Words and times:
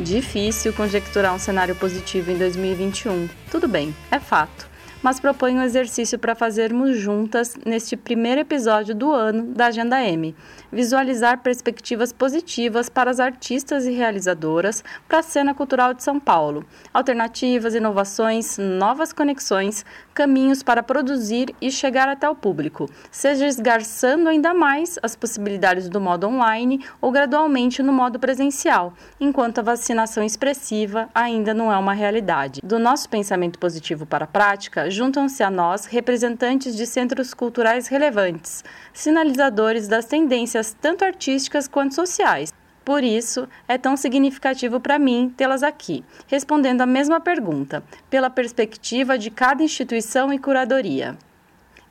Difícil 0.00 0.72
conjecturar 0.72 1.34
um 1.34 1.38
cenário 1.38 1.74
positivo 1.74 2.30
em 2.30 2.38
2021. 2.38 3.28
Tudo 3.50 3.68
bem, 3.68 3.94
é 4.10 4.18
fato 4.18 4.70
mas 5.02 5.18
proponho 5.18 5.58
um 5.58 5.62
exercício 5.62 6.18
para 6.18 6.34
fazermos 6.34 6.96
juntas 6.96 7.56
neste 7.64 7.96
primeiro 7.96 8.40
episódio 8.40 8.94
do 8.94 9.12
ano 9.12 9.44
da 9.54 9.66
Agenda 9.66 10.02
M. 10.02 10.34
Visualizar 10.70 11.38
perspectivas 11.38 12.12
positivas 12.12 12.88
para 12.88 13.10
as 13.10 13.18
artistas 13.18 13.86
e 13.86 13.92
realizadoras 13.92 14.84
para 15.08 15.18
a 15.18 15.22
cena 15.22 15.54
cultural 15.54 15.94
de 15.94 16.02
São 16.02 16.20
Paulo. 16.20 16.64
Alternativas, 16.92 17.74
inovações, 17.74 18.58
novas 18.58 19.12
conexões, 19.12 19.84
caminhos 20.12 20.62
para 20.62 20.82
produzir 20.82 21.54
e 21.60 21.70
chegar 21.70 22.08
até 22.08 22.28
o 22.28 22.34
público, 22.34 22.88
seja 23.10 23.46
esgarçando 23.46 24.28
ainda 24.28 24.52
mais 24.52 24.98
as 25.02 25.16
possibilidades 25.16 25.88
do 25.88 26.00
modo 26.00 26.26
online 26.28 26.84
ou 27.00 27.10
gradualmente 27.10 27.82
no 27.82 27.92
modo 27.92 28.18
presencial, 28.18 28.92
enquanto 29.18 29.58
a 29.58 29.62
vacinação 29.62 30.22
expressiva 30.22 31.08
ainda 31.14 31.54
não 31.54 31.72
é 31.72 31.76
uma 31.78 31.94
realidade. 31.94 32.60
Do 32.62 32.78
nosso 32.78 33.08
pensamento 33.08 33.58
positivo 33.58 34.04
para 34.04 34.24
a 34.24 34.28
prática, 34.28 34.89
juntam-se 34.90 35.42
a 35.42 35.50
nós 35.50 35.86
representantes 35.86 36.76
de 36.76 36.86
centros 36.86 37.32
culturais 37.32 37.86
relevantes, 37.86 38.64
sinalizadores 38.92 39.88
das 39.88 40.04
tendências 40.04 40.76
tanto 40.80 41.04
artísticas 41.04 41.68
quanto 41.68 41.94
sociais. 41.94 42.52
Por 42.84 43.04
isso, 43.04 43.48
é 43.68 43.78
tão 43.78 43.96
significativo 43.96 44.80
para 44.80 44.98
mim 44.98 45.32
tê-las 45.36 45.62
aqui, 45.62 46.04
respondendo 46.26 46.80
a 46.80 46.86
mesma 46.86 47.20
pergunta, 47.20 47.84
pela 48.08 48.28
perspectiva 48.28 49.16
de 49.16 49.30
cada 49.30 49.62
instituição 49.62 50.32
e 50.32 50.38
curadoria. 50.38 51.16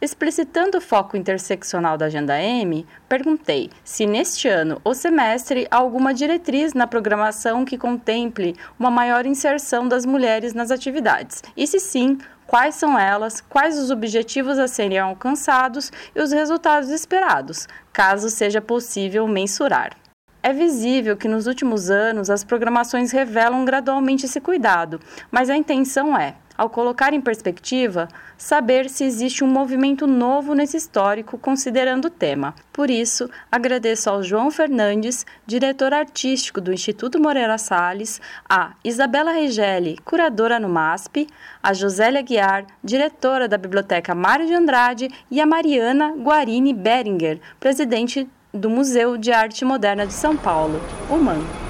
Explicitando 0.01 0.77
o 0.77 0.81
foco 0.81 1.17
interseccional 1.17 1.97
da 1.97 2.05
Agenda 2.05 2.41
M, 2.41 2.87
perguntei 3.09 3.69
se 3.83 4.05
neste 4.05 4.47
ano 4.47 4.79
ou 4.81 4.95
semestre 4.95 5.67
há 5.69 5.75
alguma 5.75 6.13
diretriz 6.13 6.73
na 6.73 6.87
programação 6.87 7.65
que 7.65 7.77
contemple 7.77 8.55
uma 8.79 8.89
maior 8.89 9.25
inserção 9.25 9.89
das 9.89 10.05
mulheres 10.05 10.53
nas 10.53 10.71
atividades, 10.71 11.43
e 11.55 11.67
se 11.67 11.81
sim, 11.81 12.17
quais 12.49 12.73
são 12.73 12.97
elas, 12.97 13.41
quais 13.41 13.77
os 13.77 13.91
objetivos 13.91 14.57
a 14.57 14.67
serem 14.67 14.97
alcançados 14.97 15.91
e 16.15 16.19
os 16.19 16.31
resultados 16.31 16.89
esperados, 16.89 17.67
caso 17.93 18.27
seja 18.27 18.59
possível 18.59 19.27
mensurar. 19.27 19.95
É 20.41 20.51
visível 20.51 21.15
que 21.15 21.27
nos 21.27 21.45
últimos 21.45 21.91
anos 21.91 22.27
as 22.27 22.43
programações 22.43 23.11
revelam 23.11 23.63
gradualmente 23.65 24.25
esse 24.25 24.41
cuidado, 24.41 24.99
mas 25.29 25.47
a 25.47 25.55
intenção 25.55 26.17
é, 26.17 26.33
ao 26.59 26.69
colocar 26.69 27.13
em 27.13 27.21
perspectiva, 27.21 28.09
saber 28.37 28.89
se 28.89 29.05
existe 29.05 29.45
um 29.45 29.47
movimento 29.47 30.05
novo 30.05 30.53
nesse 30.53 30.75
histórico 30.75 31.37
considerando 31.37 32.05
o 32.05 32.09
tema. 32.09 32.53
Por 32.73 32.89
isso, 32.89 33.29
agradeço 33.49 34.09
ao 34.09 34.21
João 34.21 34.51
Fernandes, 34.51 35.25
diretor 35.47 35.93
artístico 35.93 36.59
do 36.59 36.73
Instituto 36.73 37.17
Moreira 37.17 37.57
Salles, 37.57 38.19
a 38.49 38.73
Isabela 38.83 39.31
Regelli, 39.31 39.97
curadora 40.03 40.59
no 40.59 40.67
MASP, 40.67 41.27
a 41.63 41.71
Josélia 41.71 42.21
Guiar, 42.21 42.65
diretora 42.83 43.47
da 43.47 43.57
Biblioteca 43.57 44.13
Mário 44.13 44.45
de 44.45 44.53
Andrade 44.53 45.07
e 45.31 45.39
a 45.39 45.45
Mariana 45.45 46.13
Guarini 46.17 46.73
Beringer, 46.73 47.39
presidente 47.57 48.27
do 48.53 48.69
Museu 48.69 49.15
de 49.15 49.31
Arte 49.31 49.63
Moderna 49.63 50.05
de 50.05 50.11
São 50.11 50.35
Paulo, 50.35 50.81
o 51.09 51.15
MAN. 51.15 51.68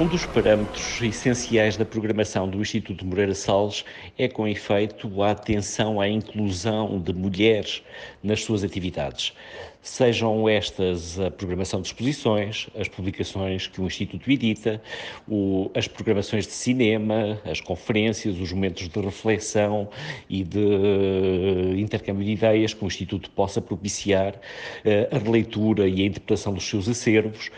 Um 0.00 0.06
dos 0.06 0.24
parâmetros 0.24 1.02
essenciais 1.02 1.76
da 1.76 1.84
programação 1.84 2.48
do 2.48 2.58
Instituto 2.58 3.04
Moreira 3.04 3.34
Salles 3.34 3.84
é, 4.16 4.26
com 4.26 4.48
efeito, 4.48 5.22
a 5.22 5.32
atenção 5.32 6.00
à 6.00 6.08
inclusão 6.08 6.98
de 6.98 7.12
mulheres 7.12 7.82
nas 8.22 8.42
suas 8.42 8.64
atividades. 8.64 9.34
Sejam 9.82 10.46
estas 10.46 11.18
a 11.18 11.30
programação 11.30 11.80
de 11.80 11.86
exposições, 11.86 12.68
as 12.78 12.86
publicações 12.86 13.66
que 13.66 13.80
o 13.80 13.86
Instituto 13.86 14.30
edita, 14.30 14.80
o, 15.26 15.70
as 15.74 15.88
programações 15.88 16.46
de 16.46 16.52
cinema, 16.52 17.40
as 17.50 17.62
conferências, 17.62 18.38
os 18.38 18.52
momentos 18.52 18.86
de 18.86 19.00
reflexão 19.00 19.88
e 20.28 20.44
de 20.44 20.58
uh, 20.58 21.78
intercâmbio 21.78 22.26
de 22.26 22.32
ideias 22.32 22.74
que 22.74 22.84
o 22.84 22.88
Instituto 22.88 23.30
possa 23.30 23.62
propiciar, 23.62 24.34
uh, 24.34 25.16
a 25.16 25.18
releitura 25.18 25.88
e 25.88 26.02
a 26.02 26.04
interpretação 26.04 26.52
dos 26.52 26.68
seus 26.68 26.86
acervos, 26.86 27.50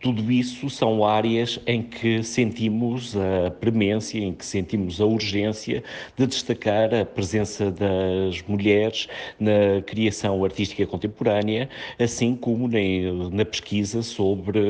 tudo 0.00 0.30
isso 0.30 0.70
são 0.70 1.04
áreas 1.04 1.58
em 1.66 1.82
que 1.82 2.22
sentimos 2.22 3.16
a 3.16 3.50
premência, 3.50 4.18
em 4.18 4.32
que 4.32 4.46
sentimos 4.46 5.00
a 5.00 5.04
urgência 5.04 5.82
de 6.16 6.26
destacar 6.26 6.94
a 6.94 7.04
presença 7.04 7.70
das 7.70 8.40
mulheres 8.46 9.08
na 9.40 9.82
criação 9.84 10.44
artística 10.44 10.86
contemporânea, 10.86 11.65
assim 11.98 12.34
como 12.34 12.68
na, 12.68 13.44
pesquisa 13.44 14.02
sobre 14.02 14.60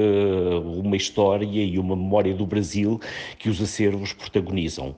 uma 0.65 0.97
história 0.97 1.47
e 1.47 1.79
uma 1.79 1.97
memória 1.97 2.35
do 2.35 2.47
Brasil 2.47 3.01
que 3.39 3.49
os 3.49 3.61
acervos 3.61 4.13
protagonizam. 4.13 4.95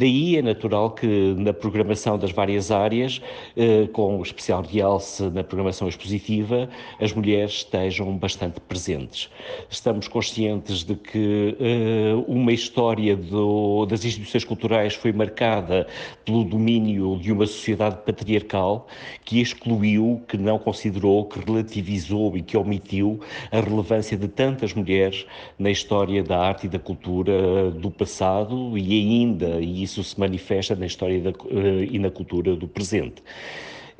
Daí 0.00 0.38
é 0.38 0.40
natural 0.40 0.92
que 0.92 1.34
na 1.36 1.52
programação 1.52 2.16
das 2.16 2.32
várias 2.32 2.70
áreas, 2.70 3.20
eh, 3.54 3.86
com 3.92 4.22
especial 4.22 4.62
realce 4.62 5.24
na 5.24 5.44
programação 5.44 5.86
expositiva, 5.88 6.70
as 6.98 7.12
mulheres 7.12 7.56
estejam 7.56 8.16
bastante 8.16 8.58
presentes. 8.60 9.28
Estamos 9.68 10.08
conscientes 10.08 10.84
de 10.84 10.94
que 10.94 11.54
eh, 11.60 12.14
uma 12.26 12.50
história 12.50 13.14
do, 13.14 13.84
das 13.84 14.02
instituições 14.02 14.42
culturais 14.42 14.94
foi 14.94 15.12
marcada 15.12 15.86
pelo 16.24 16.44
domínio 16.44 17.18
de 17.18 17.30
uma 17.30 17.44
sociedade 17.44 17.98
patriarcal 18.02 18.86
que 19.22 19.38
excluiu, 19.38 20.22
que 20.26 20.38
não 20.38 20.58
considerou, 20.58 21.26
que 21.26 21.40
relativizou 21.44 22.38
e 22.38 22.40
que 22.40 22.56
omitiu 22.56 23.20
a 23.52 23.60
relevância 23.60 24.16
de 24.16 24.28
tantas 24.28 24.72
mulheres 24.72 25.26
na 25.58 25.70
história 25.70 26.22
da 26.22 26.38
arte 26.38 26.64
e 26.64 26.70
da 26.70 26.78
cultura 26.78 27.70
do 27.70 27.90
passado 27.90 28.78
e 28.78 28.98
ainda, 28.98 29.60
e 29.60 29.89
isso 29.90 30.04
se 30.04 30.18
manifesta 30.18 30.74
na 30.74 30.86
história 30.86 31.20
da, 31.20 31.30
uh, 31.30 31.82
e 31.82 31.98
na 31.98 32.10
cultura 32.10 32.54
do 32.54 32.68
presente. 32.68 33.22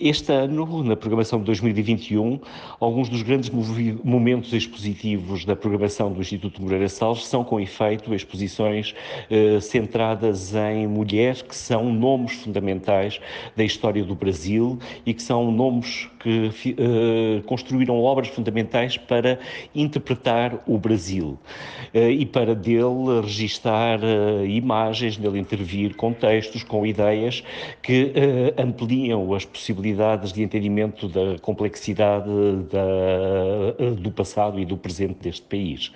Este 0.00 0.32
ano, 0.32 0.82
na 0.82 0.96
programação 0.96 1.40
de 1.40 1.44
2021, 1.44 2.40
alguns 2.80 3.10
dos 3.10 3.20
grandes 3.20 3.50
momentos 3.50 4.50
expositivos 4.54 5.44
da 5.44 5.54
programação 5.54 6.10
do 6.10 6.22
Instituto 6.22 6.62
Moreira 6.62 6.88
Salles 6.88 7.26
são, 7.26 7.44
com 7.44 7.60
efeito, 7.60 8.14
exposições 8.14 8.94
eh, 9.30 9.60
centradas 9.60 10.54
em 10.54 10.86
mulheres 10.86 11.42
que 11.42 11.54
são 11.54 11.92
nomes 11.92 12.32
fundamentais 12.32 13.20
da 13.54 13.62
história 13.62 14.02
do 14.02 14.14
Brasil 14.14 14.78
e 15.04 15.12
que 15.12 15.22
são 15.22 15.52
nomes 15.52 16.08
que 16.18 16.50
eh, 16.78 17.42
construíram 17.44 18.00
obras 18.00 18.28
fundamentais 18.28 18.96
para 18.96 19.38
interpretar 19.74 20.62
o 20.66 20.78
Brasil 20.78 21.38
eh, 21.92 22.10
e 22.10 22.24
para 22.24 22.54
dele 22.54 23.20
registar 23.22 24.00
eh, 24.02 24.46
imagens, 24.46 25.18
nele 25.18 25.38
intervir 25.38 25.94
com 25.94 26.10
textos, 26.10 26.62
com 26.62 26.86
ideias 26.86 27.44
que 27.82 28.12
eh, 28.14 28.54
ampliam 28.62 29.34
as 29.34 29.44
possibilidades 29.44 29.89
possibilidades 29.90 30.32
de 30.32 30.42
entendimento 30.42 31.08
da 31.08 31.38
complexidade 31.40 32.28
da, 32.70 33.92
do 34.00 34.10
passado 34.10 34.58
e 34.58 34.64
do 34.64 34.76
presente 34.76 35.18
deste 35.20 35.42
país. 35.42 35.92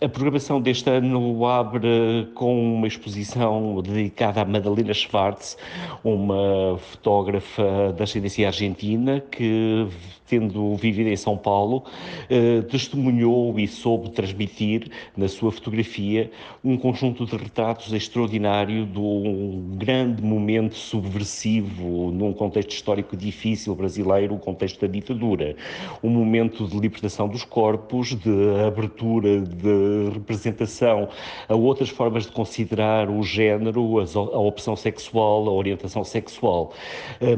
A 0.00 0.08
programação 0.08 0.60
deste 0.60 0.88
ano 0.88 1.44
abre 1.44 2.28
com 2.32 2.76
uma 2.76 2.86
exposição 2.86 3.82
dedicada 3.82 4.42
a 4.42 4.44
Madalena 4.44 4.94
Schwartz, 4.94 5.56
uma 6.04 6.78
fotógrafa 6.78 7.92
da 7.96 8.04
ascendência 8.04 8.46
argentina 8.46 9.20
que 9.20 9.88
tendo 10.28 10.76
vivido 10.76 11.08
em 11.08 11.16
São 11.16 11.36
Paulo, 11.36 11.82
eh, 12.28 12.60
testemunhou 12.62 13.58
e 13.58 13.66
soube 13.66 14.10
transmitir 14.10 14.90
na 15.16 15.26
sua 15.26 15.50
fotografia 15.50 16.30
um 16.62 16.76
conjunto 16.76 17.24
de 17.24 17.36
retratos 17.36 17.92
extraordinário 17.92 18.84
de 18.86 18.98
um 18.98 19.76
grande 19.76 20.22
momento 20.22 20.76
subversivo 20.76 22.10
num 22.12 22.32
contexto 22.32 22.72
histórico 22.72 23.16
difícil 23.16 23.74
brasileiro, 23.74 24.34
o 24.34 24.38
contexto 24.38 24.80
da 24.80 24.86
ditadura. 24.86 25.56
Um 26.02 26.10
momento 26.10 26.66
de 26.68 26.78
libertação 26.78 27.26
dos 27.26 27.44
corpos, 27.44 28.14
de 28.14 28.30
abertura 28.66 29.40
de 29.40 29.87
representação 30.12 31.08
a 31.48 31.54
outras 31.54 31.88
formas 31.88 32.26
de 32.26 32.32
considerar 32.32 33.10
o 33.10 33.22
género, 33.22 33.98
a 34.00 34.38
opção 34.38 34.76
sexual, 34.76 35.48
a 35.48 35.52
orientação 35.52 36.04
sexual. 36.04 36.72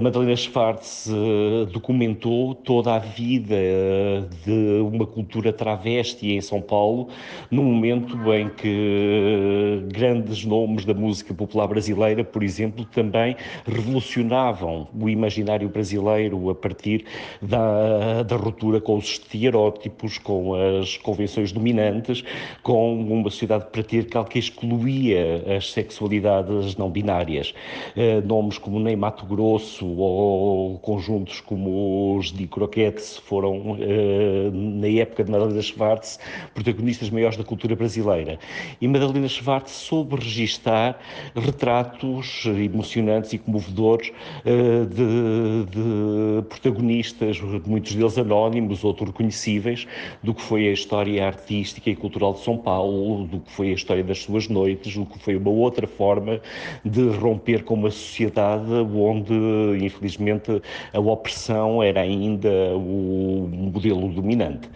Madalena 0.01 0.37
Schwartz 0.37 1.09
eh, 1.09 1.67
documentou 1.73 2.55
toda 2.55 2.95
a 2.95 2.99
vida 2.99 3.55
eh, 3.55 4.23
de 4.45 4.81
uma 4.81 5.07
cultura 5.07 5.53
travesti 5.53 6.33
em 6.33 6.41
São 6.41 6.61
Paulo, 6.61 7.09
num 7.51 7.65
momento 7.65 8.17
em 8.33 8.49
que 8.49 9.83
grandes 9.93 10.45
nomes 10.45 10.85
da 10.85 10.95
música 10.95 11.33
popular 11.35 11.67
brasileira, 11.67 12.25
por 12.25 12.43
exemplo, 12.43 12.85
também 12.85 13.37
revolucionavam 13.67 14.89
o 14.99 15.09
imaginário 15.09 15.69
brasileiro 15.69 16.51
a 16.51 16.55
partir 16.55 17.05
da, 17.41 18.23
da 18.23 18.37
ruptura 18.37 18.81
com 18.81 18.97
os 18.97 19.05
estereótipos, 19.05 20.19
com 20.19 20.55
as 20.55 20.97
convenções 20.97 21.53
dominantes 21.53 22.25
com 22.63 23.01
uma 23.01 23.31
sociedade 23.31 23.67
patriarcal 23.73 24.25
que 24.25 24.39
excluía 24.39 25.45
as 25.57 25.73
sexualidades 25.73 26.77
não 26.77 26.91
binárias. 26.91 27.55
Uh, 27.97 28.27
nomes 28.27 28.59
como 28.59 28.81
Ney 28.81 28.97
Mato 28.97 29.27
Grosso 29.27 29.87
ou 29.87 30.79
conjuntos 30.79 31.41
como 31.41 32.17
os 32.17 32.33
de 32.33 32.47
Croquetes 32.47 33.19
foram, 33.19 33.73
uh, 33.73 34.51
na 34.53 34.89
época 34.89 35.25
de 35.25 35.31
Madalena 35.31 35.63
Schwartz, 35.63 36.19
protagonistas 36.55 37.11
maiores 37.11 37.37
da 37.37 37.45
cultura 37.45 37.75
brasileira. 37.77 38.39
E 38.81 38.89
Madalena 38.89 39.29
Schwartz 39.29 39.73
soube 39.73 40.17
registar 40.17 40.99
retratos 41.35 42.45
emocionantes 42.47 43.33
e 43.33 43.39
comovedores 43.39 44.09
uh, 44.09 44.87
de, 44.87 45.67
de 45.71 46.43
protagonistas, 46.49 47.41
muitos 47.67 47.95
deles 47.95 48.19
anónimos, 48.19 48.85
outros 48.85 49.11
reconhecíveis, 49.11 49.87
do 50.23 50.35
que 50.35 50.43
foi 50.43 50.69
a 50.69 50.73
história 50.73 51.27
artística 51.27 51.91
e 51.91 51.97
cultural 51.97 52.30
de 52.33 52.41
São 52.41 52.57
Paulo, 52.57 53.27
do 53.27 53.41
que 53.41 53.51
foi 53.51 53.71
a 53.71 53.75
história 53.75 54.05
das 54.05 54.23
suas 54.23 54.49
noites, 54.49 54.95
do 54.95 55.07
que 55.07 55.19
foi 55.19 55.37
uma 55.37 55.51
outra 55.51 55.87
forma 55.87 56.41
de 56.85 57.09
romper 57.11 57.65
com 57.65 57.75
uma 57.75 57.91
sociedade 57.91 58.71
onde, 58.95 59.35
infelizmente, 59.81 60.63
a 60.93 61.01
opressão 61.01 61.83
era 61.83 62.01
ainda 62.01 62.51
o 62.77 63.49
modelo 63.53 64.09
dominante. 64.09 64.69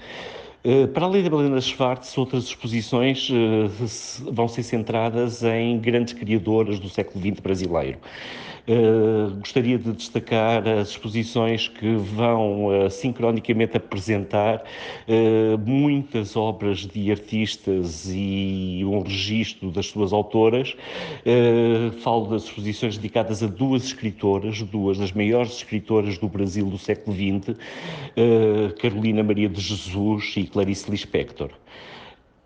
Eh, 0.67 0.87
para 0.87 1.05
além 1.05 1.23
da 1.23 1.29
Helena 1.29 1.61
Schwartz, 1.61 2.17
outras 2.17 2.45
exposições 2.45 3.29
eh, 3.31 4.31
vão 4.33 4.49
ser 4.49 4.63
centradas 4.63 5.43
em 5.43 5.79
grandes 5.79 6.15
criadoras 6.15 6.81
do 6.81 6.89
século 6.89 7.23
XX 7.23 7.39
brasileiro. 7.41 7.99
Uh, 8.67 9.35
gostaria 9.41 9.77
de 9.77 9.93
destacar 9.93 10.67
as 10.67 10.89
exposições 10.89 11.69
que 11.69 11.97
vão 11.97 12.69
uh, 12.87 12.91
sincronicamente 12.91 13.77
apresentar 13.77 14.65
uh, 15.07 15.59
muitas 15.59 16.35
obras 16.35 16.79
de 16.79 17.11
artistas 17.11 18.09
e 18.11 18.81
um 18.83 19.03
registro 19.03 19.71
das 19.71 19.87
suas 19.87 20.15
autoras. 20.15 20.75
falo 22.01 22.29
das 22.29 22.45
exposições 22.45 22.97
dedicadas 22.97 23.43
a 23.43 23.47
duas 23.47 23.85
escritoras, 23.85 24.63
duas 24.63 24.97
das 24.97 25.13
maiores 25.13 25.57
escritoras 25.57 26.17
do 26.17 26.29
Brasil 26.29 26.65
do 26.67 26.79
século 26.79 27.15
XX, 27.15 27.59
Carolina 28.81 29.23
Maria 29.23 29.49
de 29.49 29.61
Jesus 29.61 30.35
e 30.37 30.45
Clarice 30.45 30.91
Lispector. 30.91 31.51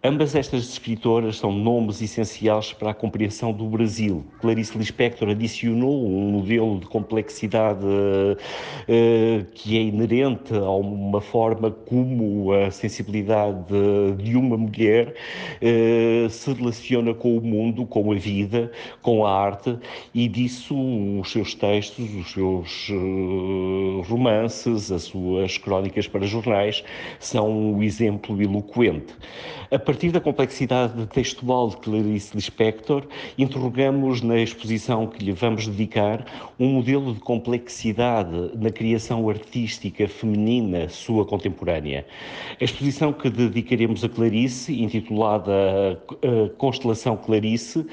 Ambas 0.05 0.37
estas 0.37 0.63
escritoras 0.63 1.39
são 1.39 1.51
nomes 1.51 2.01
essenciais 2.01 2.73
para 2.73 2.93
a 2.93 2.95
compreensão 2.95 3.53
do 3.53 3.65
Brasil. 3.67 4.25
Clarice 4.41 4.79
Lispector 4.79 5.29
adicionou 5.29 6.07
um 6.07 6.31
modelo 6.31 6.79
de 6.79 6.87
complexidade 6.87 7.85
uh, 7.85 9.45
que 9.55 9.77
é 9.77 9.83
inerente 9.83 10.55
a 10.55 10.71
uma 10.71 11.21
forma 11.21 11.73
como 11.73 12.53
a 12.53 12.71
sensibilidade 12.71 13.75
de 14.19 14.37
uma 14.37 14.57
mulher 14.57 15.17
uh, 15.61 16.31
se 16.31 16.53
relaciona 16.53 17.13
com 17.13 17.37
o 17.37 17.41
mundo, 17.41 17.85
com 17.85 18.13
a 18.13 18.15
vida, 18.15 18.71
com 19.03 19.27
a 19.27 19.33
arte, 19.33 19.77
e 20.15 20.29
disso 20.29 20.77
os 21.19 21.33
seus 21.33 21.55
textos, 21.55 22.09
os 22.15 22.31
seus 22.31 22.89
uh, 22.91 24.03
romances, 24.03 24.93
as 24.93 25.03
suas 25.03 25.59
crónicas 25.59 26.07
para 26.07 26.25
jornais 26.25 26.85
são 27.19 27.51
um 27.51 27.83
exemplo 27.83 28.41
eloquente. 28.41 29.13
A 29.73 29.88
partir 29.89 30.11
da 30.11 30.21
complexidade 30.21 31.07
textual 31.07 31.71
de 31.71 31.79
Clarice 31.79 32.37
Lispector, 32.37 33.05
interrogamos 33.39 34.21
na 34.21 34.39
exposição 34.39 35.07
que 35.07 35.25
lhe 35.25 35.33
vamos 35.33 35.67
dedicar 35.67 36.27
um 36.61 36.75
modelo 36.75 37.15
de 37.15 37.21
complexidade 37.21 38.51
na 38.55 38.71
criação 38.71 39.27
artística 39.31 40.07
feminina 40.07 40.91
sua 40.91 41.25
contemporânea. 41.25 42.05
A 42.61 42.65
exposição 42.65 43.15
que 43.15 43.31
dedicaremos 43.31 44.05
a 44.05 44.11
Clarice, 44.11 44.79
intitulada 44.79 45.99
eh, 46.21 46.51
Constelação 46.59 47.17
Clarice, 47.17 47.87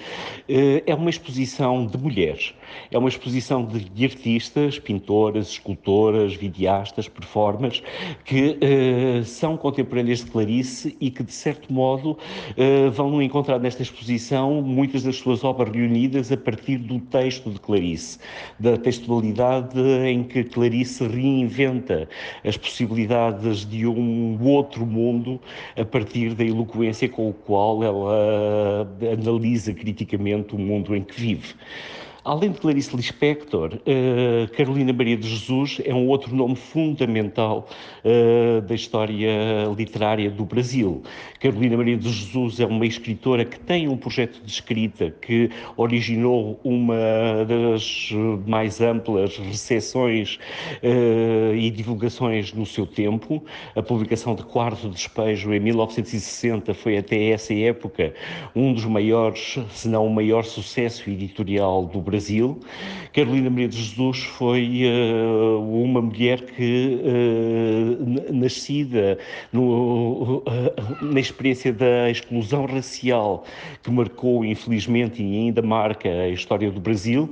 eh, 0.50 0.84
é 0.86 0.94
uma 0.94 1.10
exposição 1.10 1.86
de 1.86 1.98
mulheres. 1.98 2.54
É 2.92 2.98
uma 2.98 3.10
exposição 3.10 3.66
de 3.66 4.06
artistas, 4.06 4.80
pintoras, 4.80 5.50
escultoras, 5.50 6.34
videastas, 6.34 7.08
performers, 7.08 7.82
que 8.24 8.58
eh, 8.62 9.24
são 9.24 9.58
contemporâneas 9.58 10.24
de 10.24 10.32
Clarice 10.32 10.96
e 11.00 11.10
que, 11.10 11.24
de 11.24 11.32
certo 11.32 11.72
modo, 11.72 12.12
uh, 12.12 12.92
vão 12.92 13.22
encontrar 13.22 13.60
nesta 13.60 13.82
exposição 13.82 14.62
muitas 14.62 15.04
das 15.04 15.16
suas 15.16 15.44
obras 15.44 15.72
reunidas 15.74 16.32
a 16.32 16.38
partir 16.38 16.78
do 16.78 17.00
texto 17.00 17.50
de 17.50 17.60
Clarice, 17.60 18.20
da 18.60 18.78
textualidade 18.78 19.80
em 20.06 20.24
que 20.24 20.44
Clarice 20.44 21.08
reinventa 21.08 22.08
as 22.44 22.58
possibilidades 22.58 23.66
de 23.66 23.86
um 23.88 24.38
outro 24.44 24.86
mundo 24.86 25.40
a 25.78 25.86
partir 25.86 26.34
da 26.34 26.44
eloquência 26.44 27.10
com 27.10 27.30
o 27.30 27.34
qual 27.34 27.84
ela 27.84 28.88
analisa 29.14 29.74
criticamente 29.74 30.56
o 30.56 30.60
mundo 30.60 30.96
em 30.96 31.04
que 31.04 31.20
vive. 31.20 31.56
Além 32.26 32.50
de 32.50 32.60
Clarice 32.60 32.96
Lispector, 32.96 33.76
uh, 33.76 34.52
Carolina 34.58 34.92
Maria 34.92 35.16
de 35.16 35.30
Jesus 35.30 35.80
é 35.86 35.94
um 35.94 36.08
outro 36.08 36.36
nome 36.36 36.56
fundamental 36.56 37.70
uh, 38.04 38.62
da 38.64 38.74
história 38.74 39.30
literária 39.78 40.32
do 40.32 40.44
Brasil. 40.44 41.04
Carolina 41.40 41.78
Maria 41.78 41.96
de 41.96 42.12
Jesus 42.12 42.60
é 42.60 42.66
uma 42.66 42.88
escritora 42.88 43.46
que 43.46 43.60
tem 43.60 43.88
um 43.88 43.96
projeto 43.96 44.42
de 44.44 44.50
escrita 44.52 45.12
que 45.22 45.52
originou 45.78 46.60
uma 46.64 46.96
das 47.48 48.10
mais 48.48 48.82
amplas 48.82 49.38
recepções 49.38 50.40
uh, 50.82 51.54
e 51.54 51.70
divulgações 51.70 52.52
no 52.54 52.66
seu 52.66 52.88
tempo. 52.88 53.46
A 53.76 53.84
publicação 53.84 54.34
de 54.34 54.44
Quarto 54.44 54.90
Despejo 54.90 55.54
em 55.54 55.60
1960 55.60 56.74
foi 56.74 56.98
até 56.98 57.30
essa 57.30 57.54
época 57.54 58.16
um 58.56 58.74
dos 58.74 58.86
maiores, 58.86 59.60
se 59.70 59.88
não 59.88 60.08
o 60.08 60.10
maior 60.12 60.44
sucesso 60.44 61.08
editorial 61.08 61.86
do 61.86 62.02
Brasil 62.02 62.15
Brasil. 62.16 62.58
Carolina 63.12 63.50
Maria 63.50 63.68
de 63.68 63.78
Jesus 63.78 64.24
foi 64.24 64.84
uh, 64.86 65.84
uma 65.84 66.02
mulher 66.02 66.42
que, 66.42 67.00
uh, 67.02 68.34
nascida 68.34 69.18
no, 69.54 70.38
uh, 70.40 70.44
na 71.02 71.20
experiência 71.20 71.72
da 71.72 72.10
exclusão 72.10 72.66
racial, 72.66 73.46
que 73.82 73.92
marcou, 73.92 74.44
infelizmente, 74.44 75.22
e 75.22 75.38
ainda 75.38 75.62
marca 75.62 76.10
a 76.10 76.30
história 76.30 76.70
do 76.72 76.80
Brasil, 76.80 77.32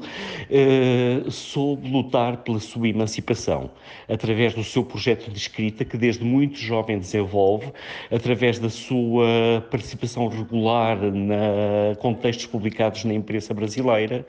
soube 1.30 1.90
lutar 1.90 2.38
pela 2.38 2.60
sua 2.60 2.88
emancipação, 2.88 3.70
através 4.08 4.54
do 4.54 4.64
seu 4.64 4.84
projeto 4.84 5.30
de 5.30 5.38
escrita, 5.38 5.84
que 5.84 5.98
desde 5.98 6.24
muito 6.24 6.58
jovem 6.58 6.98
desenvolve, 6.98 7.68
através 8.12 8.60
da 8.60 8.70
sua 8.70 9.66
participação 9.70 10.28
regular 10.28 10.98
na 11.12 11.96
contextos 12.00 12.46
publicados 12.46 13.04
na 13.04 13.14
imprensa 13.14 13.54
brasileira 13.54 14.26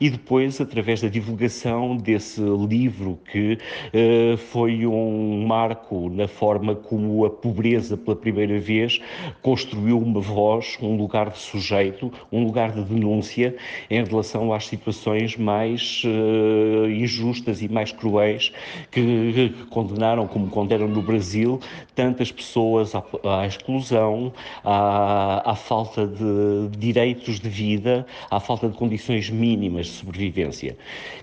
e 0.00 0.08
depois 0.10 0.60
através 0.60 1.00
da 1.00 1.08
divulgação 1.08 1.96
desse 1.96 2.40
livro 2.40 3.18
que 3.30 3.58
uh, 3.92 4.36
foi 4.36 4.86
um 4.86 5.46
marco 5.46 6.08
na 6.08 6.28
forma 6.28 6.74
como 6.74 7.24
a 7.24 7.30
pobreza 7.30 7.96
pela 7.96 8.16
primeira 8.16 8.58
vez 8.58 9.00
construiu 9.42 9.98
uma 9.98 10.20
voz, 10.20 10.78
um 10.80 10.96
lugar 10.96 11.30
de 11.30 11.38
sujeito, 11.38 12.12
um 12.30 12.44
lugar 12.44 12.72
de 12.72 12.82
denúncia 12.82 13.56
em 13.90 14.04
relação 14.04 14.52
às 14.52 14.66
situações 14.66 15.36
mais 15.36 16.02
uh, 16.04 16.88
injustas 16.90 17.60
e 17.62 17.68
mais 17.68 17.92
cruéis 17.92 18.52
que, 18.90 19.52
condenaram, 19.70 20.26
como 20.26 20.48
condenam 20.48 20.88
no 20.88 21.02
Brasil, 21.02 21.60
tantas 21.94 22.30
pessoas 22.30 22.94
à, 22.94 23.02
à 23.24 23.46
exclusão, 23.46 24.32
à, 24.64 25.50
à 25.50 25.54
falta 25.54 26.06
de 26.06 26.76
direitos 26.78 27.40
de 27.40 27.48
vida, 27.48 28.06
à 28.30 28.38
falta 28.38 28.68
de 28.68 28.76
condições 28.76 29.28
mínimas 29.30 29.87
de 29.88 29.96
sobrevivência. 29.96 30.76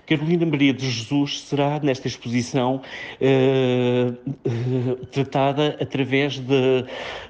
Carolina 0.06 0.46
Maria 0.46 0.72
de 0.72 0.88
Jesus 0.88 1.40
será, 1.40 1.80
nesta 1.80 2.06
exposição, 2.06 2.80
eh, 3.20 4.12
eh, 4.44 5.06
tratada 5.10 5.76
através 5.80 6.38
de, 6.38 6.84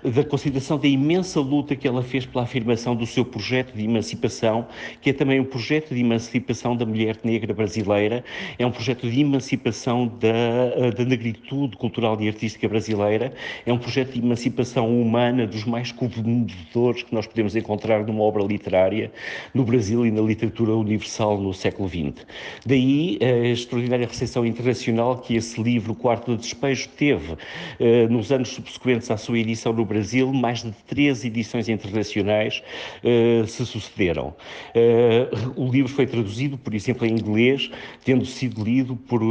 da 0.05 0.25
consideração 0.25 0.79
da 0.79 0.87
imensa 0.87 1.41
luta 1.41 1.75
que 1.75 1.89
ela 1.89 2.03
fez 2.03 2.27
pela 2.27 2.45
afirmação 2.45 2.95
do 2.95 3.07
seu 3.07 3.25
projeto 3.25 3.75
de 3.75 3.85
emancipação, 3.85 4.67
que 5.01 5.11
é 5.11 5.13
também 5.13 5.41
um 5.41 5.45
projeto 5.45 5.95
de 5.95 6.01
emancipação 6.01 6.77
da 6.77 6.85
mulher 6.85 7.19
negra 7.25 7.55
brasileira, 7.55 8.25
é 8.59 8.67
um 8.67 8.71
projeto 8.71 9.09
de 9.11 9.21
emancipação 9.21 10.07
da, 10.07 10.91
da 10.91 11.05
negritude 11.05 11.77
cultural 11.77 12.21
e 12.21 12.29
artística 12.29 12.69
brasileira, 12.69 13.33
é 13.65 13.73
um 13.73 13.79
projeto 13.79 14.13
de 14.13 14.21
emancipação 14.21 15.01
humana 15.01 15.47
dos 15.47 15.65
mais 15.65 15.93
comovedores 15.93 17.03
que 17.03 17.15
nós 17.15 17.27
podemos 17.27 17.57
encontrar 17.57 18.05
numa 18.05 18.23
obra 18.23 18.43
literária 18.43 19.11
no 19.55 19.65
Brasil 19.65 20.07
e 20.07 20.11
na 20.11 20.21
literatura 20.21 20.75
universal 20.75 21.26
no 21.35 21.55
século 21.55 21.89
XX. 21.89 22.27
Daí 22.65 23.19
a 23.23 23.49
extraordinária 23.49 24.07
recepção 24.07 24.45
internacional 24.45 25.19
que 25.19 25.35
esse 25.35 25.61
livro, 25.63 25.93
O 25.93 25.97
Quarto 25.97 26.33
de 26.37 26.43
Despejo, 26.43 26.89
teve. 26.97 27.33
Uh, 27.33 28.09
nos 28.11 28.31
anos 28.31 28.51
subsequentes 28.51 29.11
à 29.11 29.17
sua 29.17 29.39
edição 29.39 29.73
no 29.73 29.85
Brasil, 29.85 30.33
mais 30.33 30.63
de 30.63 30.73
13 30.87 31.27
edições 31.29 31.69
internacionais 31.69 32.63
uh, 33.03 33.47
se 33.47 33.65
sucederam. 33.65 34.35
o 35.57 35.71
livro 35.71 35.91
foi 35.91 36.07
traduzido, 36.07 36.59
por 36.59 36.75
exemplo, 36.75 37.07
em 37.07 37.13
inglês, 37.13 37.71
tendo 38.05 38.25
sido 38.27 38.63
lido 38.63 38.95
por 38.95 39.23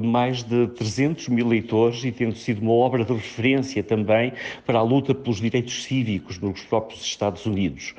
mais 0.00 0.42
de 0.42 0.66
300 0.68 1.28
mil 1.28 1.46
leitores 1.46 2.04
e 2.04 2.10
tendo 2.10 2.34
sido 2.34 2.60
uma 2.60 2.72
obra 2.72 3.04
de 3.04 3.12
referência 3.12 3.82
também 3.82 4.32
para 4.66 4.78
a 4.78 4.82
luta 4.82 5.14
pelos 5.14 5.40
direitos 5.40 5.84
cívicos 5.84 6.38
nos 6.38 6.62
próprios 6.62 7.02
Estados 7.04 7.46
Unidos. 7.46 7.94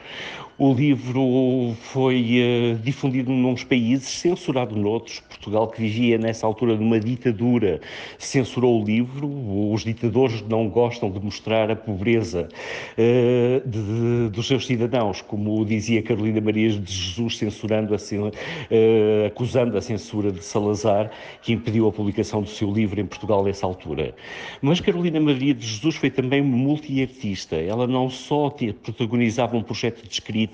O 0.64 0.76
livro 0.76 1.76
foi 1.80 2.76
uh, 2.76 2.78
difundido 2.84 3.32
num 3.32 3.56
países, 3.56 4.08
censurado 4.08 4.76
noutros. 4.76 5.20
Portugal, 5.20 5.68
que 5.68 5.82
vivia 5.82 6.20
nessa 6.20 6.46
altura 6.46 6.76
numa 6.76 7.00
ditadura, 7.00 7.82
censurou 8.20 8.80
o 8.80 8.86
livro. 8.86 9.28
Os 9.74 9.84
ditadores 9.84 10.44
não 10.48 10.70
gostam 10.70 11.10
de 11.10 11.20
mostrar 11.20 11.72
a 11.72 11.76
pobreza 11.76 12.48
uh, 12.48 13.68
de, 13.68 13.82
de, 13.82 14.30
dos 14.30 14.46
seus 14.46 14.68
cidadãos, 14.68 15.24
como 15.24 15.66
dizia 15.66 16.04
Carolina 16.04 16.40
Maria 16.40 16.70
de 16.70 16.94
Jesus, 16.94 17.40
censurando 17.40 17.96
a, 17.96 17.98
uh, 17.98 19.26
acusando 19.26 19.76
a 19.76 19.82
censura 19.82 20.32
de 20.32 20.44
Salazar, 20.44 21.10
que 21.42 21.54
impediu 21.54 21.88
a 21.88 21.92
publicação 21.92 22.40
do 22.44 22.50
seu 22.50 22.72
livro 22.72 23.02
em 23.02 23.06
Portugal 23.08 23.44
nessa 23.44 23.66
altura. 23.66 24.14
Mas 24.62 24.80
Carolina 24.80 25.20
Maria 25.20 25.56
de 25.56 25.66
Jesus 25.66 25.96
foi 25.96 26.12
também 26.12 26.44
multiartista. 26.44 27.56
Ela 27.56 27.88
não 27.88 28.12
só 28.12 28.56
protagonizava 28.84 29.58
um 29.58 29.64
projeto 29.64 30.08
de 30.08 30.14
escrita, 30.14 30.51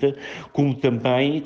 como 0.52 0.74
também 0.74 1.40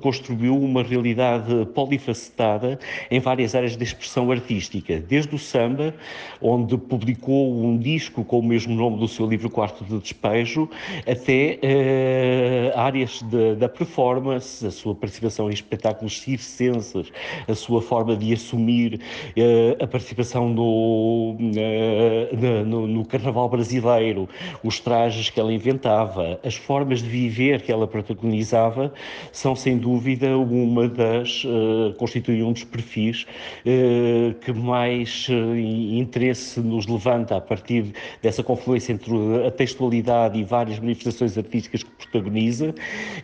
construiu 0.00 0.56
uma 0.56 0.82
realidade 0.82 1.66
polifacetada 1.74 2.78
em 3.10 3.20
várias 3.20 3.54
áreas 3.54 3.76
de 3.76 3.84
expressão 3.84 4.30
artística, 4.30 4.98
desde 5.00 5.34
o 5.34 5.38
samba, 5.38 5.94
onde 6.40 6.76
publicou 6.76 7.64
um 7.64 7.78
disco 7.78 8.24
com 8.24 8.38
o 8.38 8.42
mesmo 8.42 8.74
nome 8.74 8.98
do 8.98 9.08
seu 9.08 9.26
livro 9.26 9.50
Quarto 9.50 9.84
de 9.84 9.98
Despejo, 9.98 10.68
até 11.06 11.58
uh, 11.62 12.78
áreas 12.78 13.22
de, 13.22 13.54
da 13.56 13.68
performance, 13.68 14.66
a 14.66 14.70
sua 14.70 14.94
participação 14.94 15.50
em 15.50 15.52
espetáculos 15.52 16.20
circenses, 16.20 17.12
a 17.48 17.54
sua 17.54 17.82
forma 17.82 18.16
de 18.16 18.32
assumir 18.32 18.94
uh, 18.94 19.82
a 19.82 19.86
participação 19.86 20.48
no, 20.48 21.36
uh, 21.38 22.66
no, 22.66 22.86
no 22.86 23.04
carnaval 23.04 23.48
brasileiro, 23.48 24.28
os 24.62 24.80
trajes 24.80 25.30
que 25.30 25.40
ela 25.40 25.52
inventava, 25.52 26.40
as 26.44 26.54
formas 26.54 27.02
de 27.02 27.08
viver 27.08 27.62
que 27.62 27.69
ela 27.70 27.80
ela 27.80 27.86
protagonizava 27.86 28.92
são 29.32 29.56
sem 29.56 29.78
dúvida 29.78 30.36
uma 30.36 30.86
das 30.86 31.44
uh, 31.44 31.94
constituem 31.96 32.42
um 32.42 32.52
dos 32.52 32.64
perfis 32.64 33.26
uh, 33.64 34.34
que 34.34 34.52
mais 34.52 35.26
uh, 35.28 35.56
interesse 35.56 36.60
nos 36.60 36.86
levanta 36.86 37.36
a 37.36 37.40
partir 37.40 37.86
dessa 38.22 38.42
confluência 38.42 38.92
entre 38.92 39.12
a 39.46 39.50
textualidade 39.50 40.38
e 40.38 40.44
várias 40.44 40.78
manifestações 40.78 41.38
artísticas 41.38 41.82
que 41.82 41.90
protagoniza, 41.90 42.74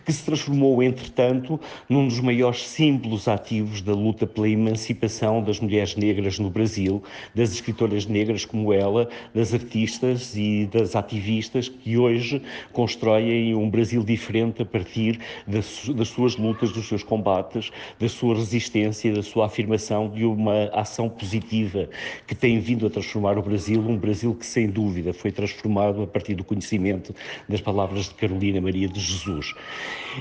que 0.03 0.11
se 0.11 0.23
transformou 0.23 0.81
entretanto 0.81 1.59
num 1.87 2.07
dos 2.07 2.19
maiores 2.19 2.67
símbolos 2.67 3.27
ativos 3.27 3.81
da 3.81 3.93
luta 3.93 4.25
pela 4.25 4.49
emancipação 4.49 5.43
das 5.43 5.59
mulheres 5.59 5.95
negras 5.95 6.39
no 6.39 6.49
Brasil, 6.49 7.03
das 7.35 7.51
escritoras 7.51 8.05
negras 8.05 8.45
como 8.45 8.73
ela, 8.73 9.07
das 9.35 9.53
artistas 9.53 10.35
e 10.35 10.67
das 10.71 10.95
ativistas 10.95 11.69
que 11.69 11.97
hoje 11.97 12.41
constroem 12.71 13.53
um 13.53 13.69
Brasil 13.69 14.03
diferente 14.03 14.36
a 14.43 14.65
partir 14.65 15.19
das, 15.45 16.07
suas 16.07 16.35
lutas, 16.35 16.71
dos 16.71 16.87
seus 16.87 17.03
combates, 17.03 17.71
da 17.99 18.07
sua 18.07 18.35
resistência, 18.35 19.13
da 19.13 19.23
sua 19.23 19.45
afirmação 19.45 20.09
de 20.09 20.25
uma 20.25 20.65
ação 20.73 21.09
positiva 21.09 21.89
que 22.25 22.35
tem 22.35 22.59
vindo 22.59 22.85
a 22.87 22.89
transformar 22.89 23.37
o 23.37 23.41
Brasil, 23.41 23.79
um 23.79 23.97
Brasil 23.97 24.33
que 24.33 24.45
sem 24.45 24.67
dúvida 24.67 25.13
foi 25.13 25.31
transformado 25.31 26.03
a 26.03 26.07
partir 26.07 26.35
do 26.35 26.43
conhecimento 26.43 27.13
das 27.47 27.61
palavras 27.61 28.05
de 28.05 28.15
Carolina 28.15 28.61
Maria 28.61 28.87
de 28.87 28.99
Jesus. 28.99 29.53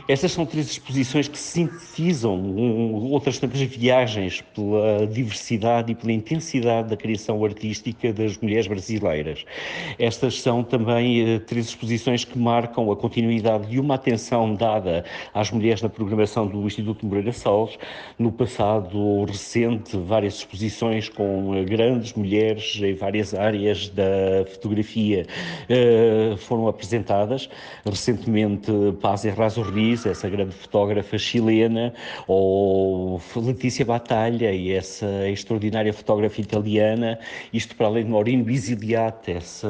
Estas 0.09 0.33
são 0.33 0.45
três 0.45 0.71
exposições 0.71 1.29
que 1.29 1.39
sintetizam 1.39 2.57
outras 3.11 3.39
tantas 3.39 3.61
viagens 3.61 4.43
pela 4.55 5.07
diversidade 5.07 5.93
e 5.93 5.95
pela 5.95 6.13
intensidade 6.13 6.89
da 6.89 6.97
criação 6.97 7.45
artística 7.45 8.13
das 8.13 8.37
mulheres 8.39 8.67
brasileiras. 8.67 9.45
Estas 9.99 10.41
são 10.41 10.63
também 10.63 11.37
uh, 11.37 11.41
três 11.41 11.67
exposições 11.67 12.25
que 12.25 12.39
marcam 12.39 12.91
a 12.91 12.97
continuidade 12.97 13.69
de 13.69 13.81
uma 13.81 13.95
atenção 14.07 14.55
dada 14.55 15.05
às 15.35 15.51
mulheres 15.51 15.83
na 15.83 15.89
programação 15.89 16.47
do 16.47 16.65
Instituto 16.65 17.05
Moreira 17.05 17.33
Salles. 17.33 17.77
No 18.17 18.31
passado 18.31 19.25
recente, 19.25 19.97
várias 19.97 20.35
exposições 20.35 21.09
com 21.09 21.51
uh, 21.51 21.65
grandes 21.65 22.13
mulheres 22.13 22.79
em 22.81 22.95
várias 22.95 23.35
áreas 23.35 23.89
da 23.89 24.47
fotografia 24.49 25.27
uh, 25.69 26.37
foram 26.37 26.69
apresentadas. 26.69 27.49
Recentemente, 27.85 28.71
Paz 29.01 29.25
Errazo 29.25 29.63
Rio 29.63 29.97
essa 30.07 30.29
grande 30.29 30.53
fotógrafa 30.53 31.17
chilena, 31.17 31.93
ou 32.27 33.21
Letícia 33.37 33.85
Batalha 33.85 34.53
e 34.53 34.73
essa 34.73 35.29
extraordinária 35.29 35.93
fotógrafa 35.93 36.41
italiana, 36.41 37.19
isto 37.53 37.75
para 37.77 37.87
além 37.87 38.05
de 38.05 38.11
Maurino 38.11 38.45
Bisiliate, 38.45 39.33
essa 39.33 39.69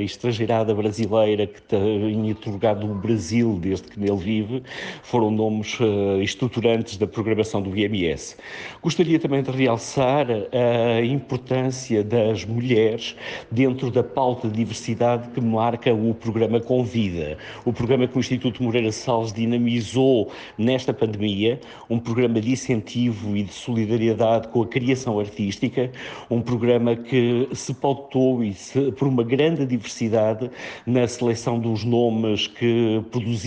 estrangeirada 0.00 0.74
brasileira 0.74 1.46
que 1.46 1.62
tem 1.62 2.30
otorgado 2.30 2.90
o 2.90 2.94
Brasil 2.94 3.58
desde 3.64 3.88
que 3.88 3.98
nele 3.98 4.16
vive, 4.16 4.62
foram 5.02 5.30
nomes 5.30 5.78
uh, 5.80 6.20
estruturantes 6.22 6.96
da 6.96 7.06
programação 7.06 7.62
do 7.62 7.76
IMS. 7.76 8.36
Gostaria 8.82 9.18
também 9.18 9.42
de 9.42 9.50
realçar 9.50 10.26
a 10.30 11.04
importância 11.04 12.04
das 12.04 12.44
mulheres 12.44 13.16
dentro 13.50 13.90
da 13.90 14.02
pauta 14.02 14.48
de 14.48 14.54
diversidade 14.54 15.28
que 15.30 15.40
marca 15.40 15.92
o 15.92 16.14
programa 16.14 16.60
Convida, 16.60 17.38
o 17.64 17.72
programa 17.72 18.06
que 18.06 18.16
o 18.16 18.20
Instituto 18.20 18.62
Moreira 18.62 18.92
Salles 18.92 19.32
dinamizou 19.32 20.30
nesta 20.58 20.92
pandemia 20.92 21.58
um 21.88 21.98
programa 21.98 22.40
de 22.40 22.52
incentivo 22.52 23.36
e 23.36 23.42
de 23.42 23.52
solidariedade 23.52 24.48
com 24.48 24.62
a 24.62 24.66
criação 24.66 25.18
artística, 25.18 25.90
um 26.30 26.40
programa 26.40 26.96
que 26.96 27.48
se 27.52 27.72
pautou 27.74 28.42
e 28.44 28.52
se, 28.52 28.92
por 28.92 29.08
uma 29.08 29.24
grande 29.24 29.64
diversidade 29.64 30.50
na 30.86 31.06
seleção 31.06 31.58
dos 31.58 31.84
nomes 31.84 32.46
que 32.46 33.02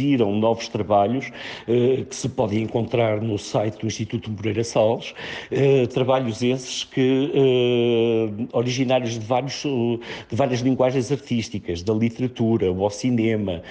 produziram 0.08 0.34
novos 0.40 0.68
trabalhos, 0.70 1.32
eh, 1.68 2.06
que 2.10 2.16
se 2.16 2.30
podem 2.30 2.64
encontrar 2.64 3.22
no 3.22 3.38
site 3.38 3.80
do 3.80 3.88
Instituto 3.88 4.32
Moreira 4.32 4.64
Salles, 4.64 5.14
eh, 5.52 5.86
trabalhos 5.88 6.42
esses 6.42 6.84
que 6.84 7.32
eh, 7.34 8.48
originários 8.54 9.20
de, 9.20 9.26
vários, 9.26 9.64
de 9.64 10.36
várias 10.36 10.62
linguagens 10.62 11.12
artísticas, 11.12 11.84
da 11.84 11.94
literatura, 11.94 12.68
ao 12.68 12.90
cinema, 12.90 13.62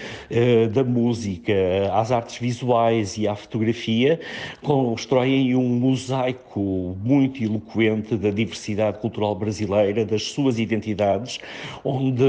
da 0.73 0.85
música, 0.85 1.53
às 1.93 2.11
artes 2.11 2.39
visuais 2.39 3.17
e 3.17 3.27
à 3.29 3.35
fotografia, 3.35 4.21
constroem 4.63 5.55
um 5.55 5.69
mosaico 5.79 6.97
muito 7.03 7.43
eloquente 7.43 8.17
da 8.17 8.31
diversidade 8.31 8.99
cultural 8.99 9.35
brasileira, 9.35 10.05
das 10.05 10.25
suas 10.25 10.59
identidades, 10.59 11.39
onde 11.85 12.25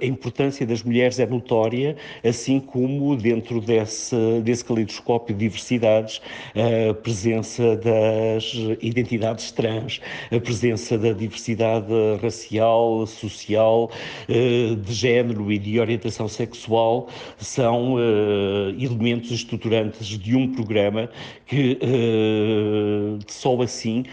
a 0.00 0.06
importância 0.06 0.66
das 0.66 0.82
mulheres 0.82 1.18
é 1.18 1.26
notória, 1.26 1.96
assim 2.24 2.58
como 2.60 3.16
dentro 3.28 3.60
desse, 3.60 4.16
desse 4.42 4.64
caleidoscópio 4.64 5.34
de 5.34 5.40
diversidades, 5.40 6.20
a 6.54 6.94
presença 6.94 7.76
das 7.76 8.54
identidades 8.80 9.50
trans, 9.50 10.00
a 10.32 10.40
presença 10.40 10.96
da 10.96 11.12
diversidade 11.12 11.92
racial, 12.22 13.06
social, 13.06 13.90
eh, 14.28 14.74
de 14.74 14.94
género 14.94 15.52
e 15.52 15.58
de 15.58 15.78
orientação 15.78 16.26
sexual 16.26 17.08
são 17.36 17.96
eh, 17.98 18.82
elementos 18.82 19.30
estruturantes 19.30 20.06
de 20.06 20.34
um 20.34 20.52
programa 20.52 21.10
que 21.46 21.78
uh, 21.82 23.18
só 23.26 23.60
assim 23.62 24.04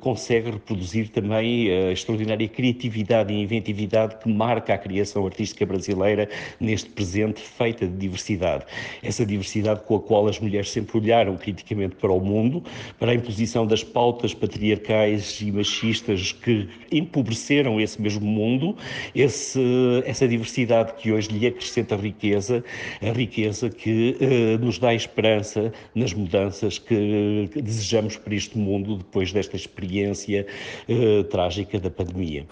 consegue 0.00 0.50
reproduzir 0.50 1.10
também 1.10 1.70
a 1.70 1.92
extraordinária 1.92 2.48
criatividade 2.48 3.32
e 3.32 3.42
inventividade 3.42 4.16
que 4.16 4.30
marca 4.32 4.72
a 4.72 4.78
criação 4.78 5.26
artística 5.26 5.66
brasileira 5.66 6.28
neste 6.58 6.88
presente 6.88 7.40
feita 7.40 7.86
diversidade. 8.02 8.64
Essa 9.02 9.24
diversidade 9.24 9.80
com 9.86 9.96
a 9.96 10.00
qual 10.00 10.28
as 10.28 10.38
mulheres 10.38 10.70
sempre 10.70 10.98
olharam 10.98 11.36
criticamente 11.36 11.96
para 11.96 12.12
o 12.12 12.20
mundo, 12.20 12.62
para 12.98 13.12
a 13.12 13.14
imposição 13.14 13.66
das 13.66 13.82
pautas 13.82 14.34
patriarcais 14.34 15.40
e 15.40 15.50
machistas 15.50 16.32
que 16.32 16.68
empobreceram 16.90 17.80
esse 17.80 18.00
mesmo 18.00 18.26
mundo, 18.26 18.76
esse, 19.14 19.60
essa 20.04 20.26
diversidade 20.26 20.94
que 20.94 21.12
hoje 21.12 21.28
lhe 21.30 21.46
acrescenta 21.46 21.96
riqueza, 21.96 22.64
a 23.00 23.12
riqueza 23.12 23.70
que 23.70 24.16
eh, 24.20 24.58
nos 24.58 24.78
dá 24.78 24.94
esperança 24.94 25.72
nas 25.94 26.12
mudanças 26.12 26.78
que, 26.78 27.48
que, 27.52 27.62
desejamos 27.62 28.16
para 28.16 28.34
este 28.34 28.58
mundo 28.58 28.96
depois 28.96 29.32
desta 29.32 29.56
experiência 29.56 30.46
eh, 30.88 31.22
trágica 31.24 31.78
da 31.78 31.90
pandemia. 31.90 32.46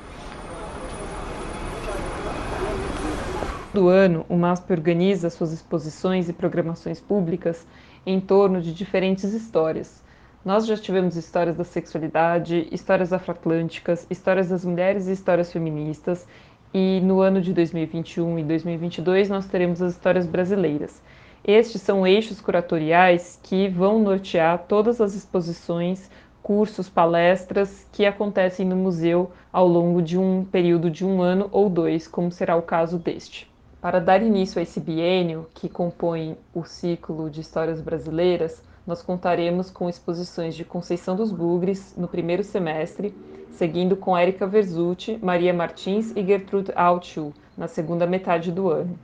Do 3.72 3.88
ano, 3.88 4.26
o 4.28 4.36
MASP 4.36 4.72
organiza 4.72 5.30
suas 5.30 5.52
exposições 5.52 6.28
e 6.28 6.32
programações 6.32 7.00
públicas 7.00 7.64
em 8.04 8.20
torno 8.20 8.60
de 8.60 8.74
diferentes 8.74 9.32
histórias. 9.32 10.02
Nós 10.44 10.66
já 10.66 10.76
tivemos 10.76 11.16
histórias 11.16 11.56
da 11.56 11.62
sexualidade, 11.62 12.66
histórias 12.72 13.12
afroatlânticas, 13.12 14.06
histórias 14.10 14.48
das 14.48 14.64
mulheres 14.64 15.06
e 15.06 15.12
histórias 15.12 15.52
feministas, 15.52 16.26
e 16.74 17.00
no 17.02 17.20
ano 17.20 17.40
de 17.40 17.52
2021 17.52 18.38
e 18.38 18.44
2022 18.44 19.28
nós 19.28 19.46
teremos 19.46 19.80
as 19.80 19.92
histórias 19.92 20.26
brasileiras. 20.26 21.00
Estes 21.44 21.82
são 21.82 22.06
eixos 22.06 22.40
curatoriais 22.40 23.38
que 23.42 23.68
vão 23.68 24.00
nortear 24.00 24.64
todas 24.66 25.00
as 25.00 25.14
exposições, 25.14 26.10
cursos, 26.42 26.88
palestras 26.88 27.86
que 27.92 28.04
acontecem 28.04 28.66
no 28.66 28.76
museu 28.76 29.30
ao 29.52 29.68
longo 29.68 30.02
de 30.02 30.18
um 30.18 30.44
período 30.44 30.90
de 30.90 31.04
um 31.04 31.22
ano 31.22 31.48
ou 31.52 31.68
dois, 31.68 32.08
como 32.08 32.32
será 32.32 32.56
o 32.56 32.62
caso 32.62 32.98
deste. 32.98 33.49
Para 33.80 33.98
dar 33.98 34.22
início 34.22 34.58
a 34.58 34.62
esse 34.62 34.78
biênio 34.78 35.46
que 35.54 35.66
compõe 35.66 36.36
o 36.52 36.64
ciclo 36.64 37.30
de 37.30 37.40
histórias 37.40 37.80
brasileiras, 37.80 38.62
nós 38.86 39.00
contaremos 39.00 39.70
com 39.70 39.88
exposições 39.88 40.54
de 40.54 40.66
Conceição 40.66 41.16
dos 41.16 41.32
Bugres 41.32 41.94
no 41.96 42.06
primeiro 42.06 42.44
semestre, 42.44 43.14
seguindo 43.52 43.96
com 43.96 44.14
Érica 44.14 44.46
Verzutti, 44.46 45.18
Maria 45.22 45.54
Martins 45.54 46.12
e 46.14 46.22
Gertrude 46.22 46.70
Altschuh 46.74 47.32
na 47.56 47.66
segunda 47.68 48.06
metade 48.06 48.52
do 48.52 48.68
ano. 48.68 48.98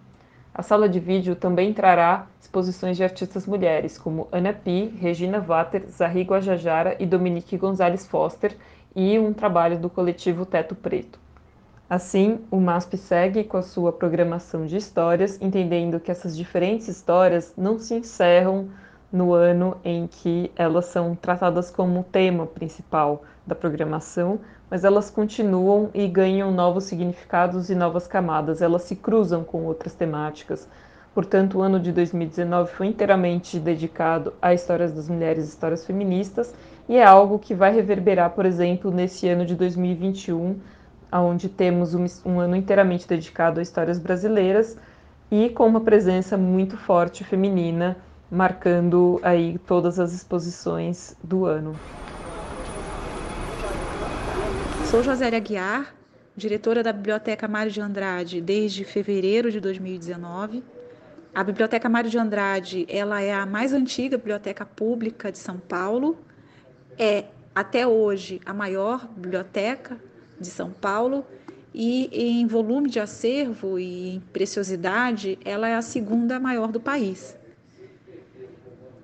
A 0.55 0.63
sala 0.63 0.91
de 0.91 1.01
vídeo 1.01 1.35
também 1.35 1.73
trará 1.73 2.27
exposições 2.39 2.99
de 2.99 3.05
artistas 3.05 3.47
mulheres, 3.47 3.97
como 3.97 4.29
Ana 4.31 4.53
Pi, 4.53 4.95
Regina 4.99 5.41
Vater, 5.41 5.87
Zahri 5.91 6.23
Guajajara 6.23 6.97
e 6.99 7.07
Dominique 7.07 7.57
Gonzalez 7.57 8.07
Foster, 8.07 8.55
e 8.95 9.19
um 9.19 9.33
trabalho 9.33 9.79
do 9.79 9.89
coletivo 9.89 10.45
Teto 10.45 10.75
Preto. 10.75 11.26
Assim, 11.89 12.41
o 12.51 12.59
MASP 12.59 12.97
segue 12.97 13.45
com 13.45 13.57
a 13.57 13.63
sua 13.63 13.93
programação 13.93 14.67
de 14.67 14.77
histórias, 14.77 15.41
entendendo 15.41 16.01
que 16.01 16.11
essas 16.11 16.37
diferentes 16.37 16.89
histórias 16.89 17.55
não 17.57 17.79
se 17.79 17.95
encerram 17.95 18.69
no 19.13 19.33
ano 19.33 19.77
em 19.85 20.09
que 20.09 20.51
elas 20.57 20.87
são 20.87 21.15
tratadas 21.15 21.71
como 21.71 22.03
tema 22.03 22.45
principal 22.45 23.23
da 23.47 23.55
programação, 23.55 24.41
mas 24.69 24.83
elas 24.83 25.11
continuam 25.11 25.89
e 25.95 26.09
ganham 26.09 26.51
novos 26.51 26.85
significados 26.85 27.71
e 27.71 27.75
novas 27.77 28.09
camadas, 28.09 28.61
elas 28.61 28.83
se 28.83 28.97
cruzam 28.97 29.45
com 29.45 29.63
outras 29.63 29.95
temáticas. 29.95 30.69
Portanto, 31.15 31.59
o 31.59 31.63
ano 31.63 31.79
de 31.79 31.93
2019 31.93 32.73
foi 32.73 32.89
inteiramente 32.89 33.61
dedicado 33.61 34.33
a 34.43 34.53
histórias 34.53 34.93
das 34.93 35.09
mulheres 35.09 35.45
e 35.45 35.49
histórias 35.51 35.87
feministas, 35.87 36.53
e 36.89 36.97
é 36.97 37.05
algo 37.05 37.39
que 37.39 37.55
vai 37.55 37.73
reverberar, 37.73 38.31
por 38.31 38.45
exemplo, 38.45 38.91
nesse 38.91 39.29
ano 39.29 39.47
de 39.47 39.55
2021, 39.55 40.59
onde 41.13 41.49
temos 41.49 41.95
um, 41.95 42.05
um 42.25 42.41
ano 42.41 42.57
inteiramente 42.57 43.07
dedicado 43.07 43.61
a 43.61 43.63
histórias 43.63 43.99
brasileiras 43.99 44.77
e 45.31 45.49
com 45.51 45.67
uma 45.67 45.81
presença 45.81 46.37
muito 46.37 46.77
forte 46.77 47.25
feminina, 47.25 47.97
marcando 48.31 49.21
aí 49.23 49.59
todas 49.67 49.99
as 49.99 50.13
exposições 50.13 51.17
do 51.23 51.45
ano. 51.45 51.77
Sou 54.91 55.03
Josélia 55.03 55.39
Aguiar, 55.39 55.95
diretora 56.37 56.83
da 56.83 56.93
Biblioteca 56.93 57.49
Mário 57.49 57.73
de 57.73 57.81
Andrade 57.81 58.41
desde 58.41 58.85
fevereiro 58.85 59.51
de 59.51 59.61
2019. 59.61 60.63
A 61.35 61.45
Biblioteca 61.45 61.89
Mário 61.89 62.09
de 62.09 62.19
Andrade, 62.19 62.87
ela 62.89 63.21
é 63.21 63.35
a 63.35 63.45
mais 63.45 63.73
antiga 63.73 64.17
biblioteca 64.17 64.65
pública 64.65 65.31
de 65.31 65.39
São 65.39 65.59
Paulo, 65.59 66.17
é 66.99 67.25
até 67.55 67.87
hoje 67.87 68.41
a 68.47 68.55
maior 68.55 69.07
biblioteca 69.09 69.99
de 70.41 70.49
São 70.49 70.71
Paulo 70.71 71.25
e 71.75 72.09
em 72.13 72.47
volume 72.47 72.89
de 72.89 72.99
acervo 72.99 73.79
e 73.79 74.17
em 74.17 74.21
preciosidade, 74.21 75.39
ela 75.45 75.69
é 75.69 75.75
a 75.75 75.83
segunda 75.83 76.41
maior 76.41 76.73
do 76.73 76.81
país. 76.81 77.37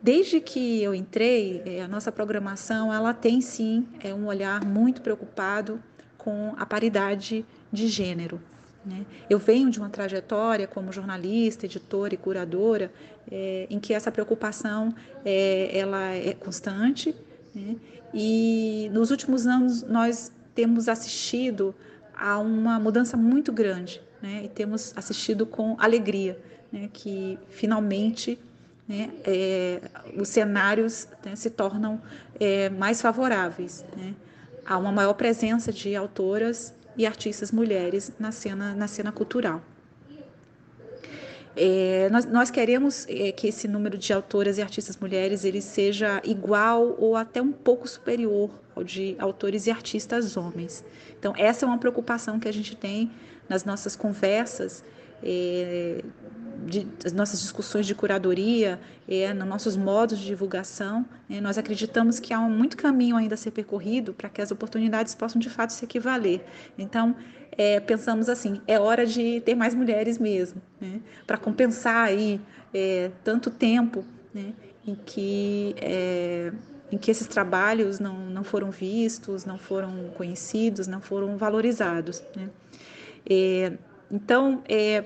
Desde 0.02 0.40
que 0.40 0.82
eu 0.82 0.94
entrei, 0.94 1.62
é, 1.64 1.82
a 1.82 1.86
nossa 1.86 2.10
programação 2.10 2.92
ela 2.92 3.14
tem 3.14 3.40
sim 3.40 3.86
é 4.00 4.12
um 4.12 4.26
olhar 4.26 4.64
muito 4.64 5.00
preocupado 5.00 5.80
com 6.18 6.54
a 6.56 6.66
paridade 6.66 7.44
de 7.70 7.86
gênero. 7.88 8.40
Né? 8.84 9.06
Eu 9.30 9.38
venho 9.38 9.70
de 9.70 9.78
uma 9.78 9.88
trajetória 9.88 10.66
como 10.66 10.92
jornalista, 10.92 11.66
editora 11.66 12.14
e 12.14 12.16
curadora, 12.16 12.92
é, 13.30 13.66
em 13.70 13.78
que 13.78 13.94
essa 13.94 14.10
preocupação 14.10 14.92
é, 15.24 15.70
ela 15.76 16.14
é 16.14 16.34
constante. 16.34 17.14
Né? 17.54 17.76
E 18.12 18.90
nos 18.92 19.10
últimos 19.10 19.46
anos 19.46 19.82
nós 19.82 20.32
temos 20.54 20.88
assistido 20.88 21.74
a 22.14 22.38
uma 22.38 22.78
mudança 22.78 23.16
muito 23.16 23.52
grande, 23.52 24.00
né? 24.20 24.42
E 24.44 24.48
temos 24.48 24.92
assistido 24.96 25.46
com 25.46 25.76
alegria, 25.78 26.38
né? 26.70 26.88
Que 26.92 27.38
finalmente 27.48 28.38
né, 28.88 29.10
é, 29.24 29.80
os 30.16 30.28
cenários 30.28 31.08
né, 31.24 31.34
se 31.36 31.50
tornam 31.50 32.00
é, 32.38 32.68
mais 32.68 33.00
favoráveis. 33.00 33.84
Né? 33.96 34.14
Há 34.66 34.76
uma 34.76 34.92
maior 34.92 35.14
presença 35.14 35.72
de 35.72 35.94
autoras 35.96 36.74
e 36.96 37.06
artistas 37.06 37.50
mulheres 37.50 38.12
na 38.18 38.32
cena, 38.32 38.74
na 38.74 38.86
cena 38.86 39.10
cultural. 39.10 39.62
É, 41.54 42.08
nós, 42.10 42.24
nós, 42.24 42.50
queremos 42.50 43.06
é, 43.08 43.30
que 43.30 43.48
esse 43.48 43.68
número 43.68 43.98
de 43.98 44.10
autoras 44.12 44.56
e 44.56 44.62
artistas 44.62 44.96
mulheres 44.96 45.44
ele 45.44 45.60
seja 45.60 46.20
igual 46.24 46.96
ou 46.98 47.14
até 47.14 47.42
um 47.42 47.52
pouco 47.52 47.86
superior 47.86 48.50
de 48.84 49.16
autores 49.18 49.66
e 49.66 49.70
artistas 49.70 50.36
homens. 50.36 50.84
Então, 51.18 51.34
essa 51.36 51.64
é 51.64 51.68
uma 51.68 51.78
preocupação 51.78 52.38
que 52.38 52.48
a 52.48 52.52
gente 52.52 52.76
tem 52.76 53.10
nas 53.48 53.64
nossas 53.64 53.96
conversas 53.96 54.84
é, 55.22 56.02
de, 56.66 56.86
as 57.04 57.12
nossas 57.12 57.40
discussões 57.40 57.86
de 57.86 57.94
curadoria, 57.94 58.80
é, 59.08 59.32
nos 59.32 59.46
nossos 59.46 59.76
modos 59.76 60.18
de 60.18 60.26
divulgação, 60.26 61.04
é, 61.28 61.40
nós 61.40 61.58
acreditamos 61.58 62.20
que 62.20 62.32
há 62.32 62.40
um, 62.40 62.50
muito 62.50 62.76
caminho 62.76 63.16
ainda 63.16 63.34
a 63.34 63.38
ser 63.38 63.50
percorrido 63.50 64.12
para 64.12 64.28
que 64.28 64.40
as 64.40 64.50
oportunidades 64.50 65.14
possam 65.14 65.40
de 65.40 65.50
fato 65.50 65.72
se 65.72 65.84
equivaler. 65.84 66.44
Então, 66.78 67.14
é, 67.52 67.80
pensamos 67.80 68.28
assim, 68.28 68.60
é 68.66 68.78
hora 68.78 69.06
de 69.06 69.40
ter 69.40 69.54
mais 69.54 69.74
mulheres 69.74 70.18
mesmo, 70.18 70.62
né, 70.80 71.00
para 71.26 71.36
compensar 71.36 72.06
aí 72.06 72.40
é, 72.72 73.10
tanto 73.22 73.50
tempo 73.50 74.04
né, 74.32 74.52
em 74.86 74.94
que 74.94 75.74
em 76.92 76.98
que 76.98 77.10
esses 77.10 77.26
trabalhos 77.26 77.98
não, 77.98 78.14
não 78.26 78.44
foram 78.44 78.70
vistos, 78.70 79.46
não 79.46 79.56
foram 79.56 80.10
conhecidos, 80.14 80.86
não 80.86 81.00
foram 81.00 81.38
valorizados. 81.38 82.22
Né? 82.36 82.50
É, 83.28 83.72
então, 84.10 84.62
é, 84.68 85.02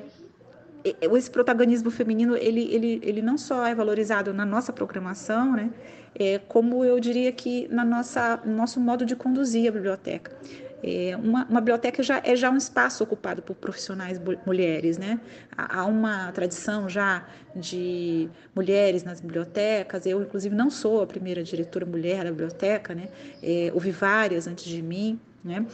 esse 0.85 1.31
protagonismo 1.31 1.91
feminino 1.91 2.37
ele, 2.37 2.63
ele, 2.75 3.01
ele 3.03 3.23
não 3.23 3.39
só 3.39 3.65
é 3.67 3.75
valorizado 3.75 4.35
na 4.35 4.45
nossa 4.45 4.73
programação, 4.73 5.53
né, 5.53 5.71
é, 6.19 6.39
como 6.39 6.85
eu 6.85 6.99
diria 6.99 7.31
que 7.33 7.69
na 7.69 7.85
nossa 7.85 8.41
no 8.45 8.57
nosso 8.57 8.81
modo 8.81 9.05
de 9.05 9.15
conduzir 9.15 9.69
a 9.69 9.73
biblioteca. 9.73 10.33
É, 10.83 11.17
uma, 11.17 11.45
uma, 11.47 11.61
biblioteca 11.61 12.03
já 12.03 12.21
é 12.23 12.37
já 12.37 12.51
um 12.51 12.57
espaço 12.57 13.03
ocupado 13.03 13.41
por 13.41 13.57
profissionais 13.57 14.21
mulheres, 14.45 14.99
né? 14.99 15.21
Há 15.57 15.85
uma 15.87 16.31
tradição 16.33 16.89
já 16.89 17.27
de 17.55 18.29
mulheres 18.55 19.03
nas 19.03 19.21
bibliotecas. 19.21 20.05
Eu, 20.05 20.23
inclusive, 20.23 20.55
não 20.55 20.71
sou 20.71 21.03
a 21.03 21.07
primeira 21.07 21.43
diretora 21.43 21.87
mulher 21.87 22.25
da 22.25 22.31
biblioteca, 22.31 22.95
né? 22.95 23.09
É, 23.43 23.71
houve 23.73 23.91
várias 23.91 24.47
antes 24.47 24.65
de 24.65 24.83
mim, 24.83 25.19
né? 25.43 25.67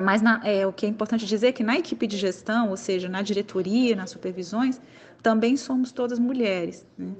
Mas 0.00 0.22
na, 0.22 0.40
é, 0.44 0.66
o 0.66 0.72
que 0.72 0.86
é 0.86 0.88
importante 0.88 1.26
dizer 1.26 1.48
é 1.48 1.52
que 1.52 1.62
na 1.62 1.76
equipe 1.76 2.06
de 2.06 2.16
gestão, 2.16 2.70
ou 2.70 2.76
seja, 2.76 3.08
na 3.08 3.22
diretoria, 3.22 3.94
nas 3.94 4.10
supervisões, 4.10 4.80
também 5.22 5.56
somos 5.56 5.92
todas 5.92 6.18
mulheres. 6.18 6.86
Né? 6.98 7.12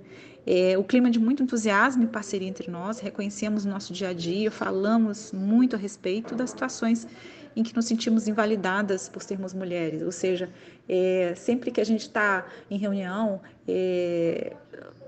É, 0.47 0.77
o 0.77 0.85
clima 0.85 1.11
de 1.11 1.19
muito 1.19 1.43
entusiasmo 1.43 2.03
e 2.05 2.07
parceria 2.07 2.49
entre 2.49 2.71
nós, 2.71 2.99
reconhecemos 2.99 3.65
nosso 3.65 3.93
dia 3.93 4.09
a 4.09 4.13
dia, 4.13 4.51
falamos 4.51 5.33
muito 5.33 5.77
a 5.77 5.79
respeito 5.79 6.35
das 6.35 6.51
situações 6.51 7.07
em 7.55 7.63
que 7.63 7.75
nos 7.77 7.85
sentimos 7.85 8.27
invalidadas 8.29 9.09
por 9.09 9.23
sermos 9.23 9.53
mulheres. 9.53 10.03
Ou 10.03 10.13
seja, 10.13 10.49
é, 10.89 11.35
sempre 11.37 11.71
que 11.71 11.81
a 11.81 11.85
gente 11.85 12.03
está 12.03 12.47
em 12.71 12.79
reunião, 12.79 13.41
é, 13.69 14.57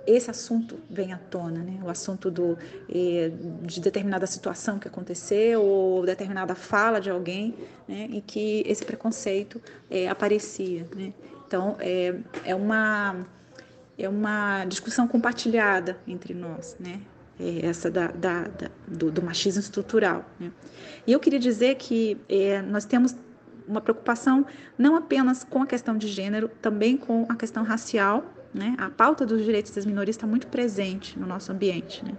esse 0.07 0.31
assunto 0.31 0.79
vem 0.89 1.13
à 1.13 1.19
tona, 1.19 1.63
né? 1.63 1.79
o 1.83 1.89
assunto 1.89 2.31
do, 2.31 2.59
eh, 2.89 3.31
de 3.63 3.81
determinada 3.81 4.27
situação 4.27 4.79
que 4.79 4.87
aconteceu 4.87 5.63
ou 5.63 6.05
determinada 6.05 6.55
fala 6.55 7.01
de 7.01 7.11
alguém 7.11 7.55
né? 7.89 8.09
em 8.11 8.21
que 8.21 8.63
esse 8.67 8.85
preconceito 8.85 9.61
eh, 9.91 10.09
aparecia. 10.09 10.87
Né? 10.95 11.13
Então, 11.47 11.77
é, 11.81 12.15
é, 12.45 12.55
uma, 12.55 13.27
é 13.99 14.09
uma 14.09 14.65
discussão 14.65 15.07
compartilhada 15.07 15.99
entre 16.07 16.35
nós, 16.35 16.77
né? 16.79 17.01
É 17.39 17.67
essa 17.67 17.91
da, 17.91 18.09
da, 18.09 18.43
da 18.43 18.71
do, 18.87 19.11
do, 19.11 19.21
machismo 19.21 19.61
estrutural. 19.61 20.25
Né? 20.39 20.53
E 21.05 21.13
eu 21.13 21.19
queria 21.19 21.41
dizer 21.41 21.75
que 21.75 22.17
é, 22.29 22.63
nós 22.63 22.85
temos 22.85 23.17
uma 23.67 23.81
preocupação 23.81 24.47
não 24.79 24.95
apenas 24.95 25.43
com 25.43 25.61
a 25.61 25.67
questão 25.67 25.99
de 25.99 26.07
gênero, 26.07 26.49
também 26.63 26.97
com 26.97 27.27
a 27.29 27.35
questão 27.35 27.65
racial 27.65 28.25
né? 28.55 28.77
A 28.79 28.89
pauta 28.89 29.27
dos 29.27 29.45
direitos 29.45 29.73
das 29.73 29.85
minorias 29.85 30.15
está 30.15 30.27
muito 30.27 30.47
presente 30.47 31.19
no 31.19 31.27
nosso 31.27 31.51
ambiente. 31.51 32.05
Né? 32.05 32.17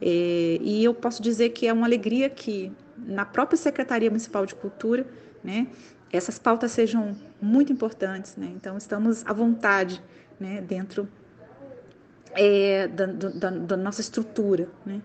É, 0.00 0.58
e 0.60 0.84
eu 0.84 0.92
posso 0.92 1.22
dizer 1.22 1.48
que 1.50 1.66
é 1.66 1.72
uma 1.72 1.86
alegria 1.86 2.28
que 2.28 2.70
na 2.98 3.24
própria 3.24 3.56
Secretaria 3.56 4.10
Municipal 4.10 4.44
de 4.44 4.54
Cultura 4.54 5.06
né, 5.42 5.68
essas 6.12 6.38
pautas 6.38 6.72
sejam 6.72 7.16
muito 7.40 7.72
importantes, 7.72 8.36
né? 8.36 8.52
Então 8.54 8.76
estamos 8.76 9.24
à 9.24 9.32
vontade, 9.32 10.02
né? 10.40 10.60
Dentro 10.62 11.06
é, 12.32 12.88
da, 12.88 13.06
da, 13.06 13.50
da, 13.50 13.76
nossa 13.76 14.00
estrutura, 14.00 14.68
né? 14.84 15.00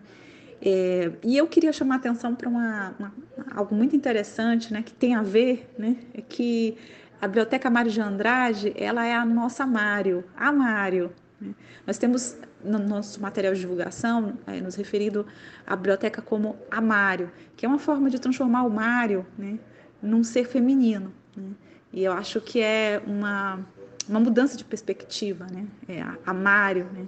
É, 0.62 1.12
e 1.24 1.38
eu 1.38 1.48
queria 1.48 1.72
chamar 1.74 1.98
atenção 1.98 2.34
para 2.34 2.48
uma, 2.48 2.96
uma, 2.98 3.14
algo 3.54 3.76
muito 3.76 3.96
interessante, 3.96 4.72
né? 4.72 4.82
Que 4.82 4.94
tem 4.94 5.14
a 5.14 5.22
ver, 5.22 5.70
né? 5.78 5.98
É 6.14 6.22
que 6.22 6.78
a 7.22 7.28
Biblioteca 7.28 7.70
Mário 7.70 7.92
de 7.92 8.02
Andrade, 8.02 8.74
ela 8.76 9.06
é 9.06 9.14
a 9.14 9.26
nossa 9.26 9.66
Mário, 9.66 10.24
a 10.36 10.52
Mário. 10.52 11.12
Né? 11.40 11.54
Nós 11.86 11.98
temos 11.98 12.38
no 12.64 12.80
nosso 12.80 13.22
material 13.22 13.54
de 13.54 13.60
divulgação 13.60 14.38
é, 14.48 14.60
nos 14.60 14.76
referido 14.76 15.26
à 15.66 15.76
biblioteca 15.76 16.22
como 16.22 16.58
a 16.72 16.82
Mário, 16.82 17.32
que 17.56 17.66
é 17.66 17.70
uma 17.70 17.80
forma 17.80 18.10
de 18.10 18.20
transformar 18.20 18.64
o 18.64 18.70
Mário, 18.70 19.26
né? 19.38 19.60
Num 20.02 20.24
ser 20.24 20.46
feminino. 20.46 21.14
Né? 21.36 21.52
E 21.94 22.04
eu 22.04 22.12
acho 22.12 22.42
que 22.42 22.62
é 22.62 23.02
uma, 23.06 23.60
uma 24.08 24.20
mudança 24.20 24.58
de 24.58 24.64
perspectiva, 24.64 25.46
né? 25.52 25.66
É, 25.88 26.04
a 26.26 26.34
Mário, 26.34 26.88
né? 26.94 27.08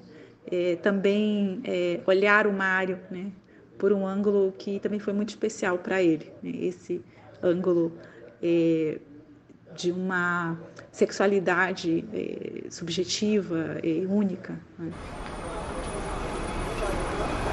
É, 0.50 0.76
também 0.78 1.62
é, 1.64 2.00
olhar 2.06 2.48
o 2.48 2.54
Mário, 2.54 3.00
né? 3.12 3.32
Por 3.78 3.94
um 3.94 4.06
ângulo 4.08 4.54
que 4.58 4.80
também 4.80 5.00
foi 5.00 5.14
muito 5.14 5.30
especial 5.30 5.78
para 5.78 6.02
ele, 6.02 6.32
né? 6.42 6.52
esse 6.62 7.04
ângulo 7.44 7.94
é, 8.42 8.98
de 9.76 9.92
uma 9.92 10.58
sexualidade 10.92 12.04
é, 12.12 12.70
subjetiva 12.72 13.78
e 13.84 14.04
única. 14.06 14.60
Né? 14.80 14.92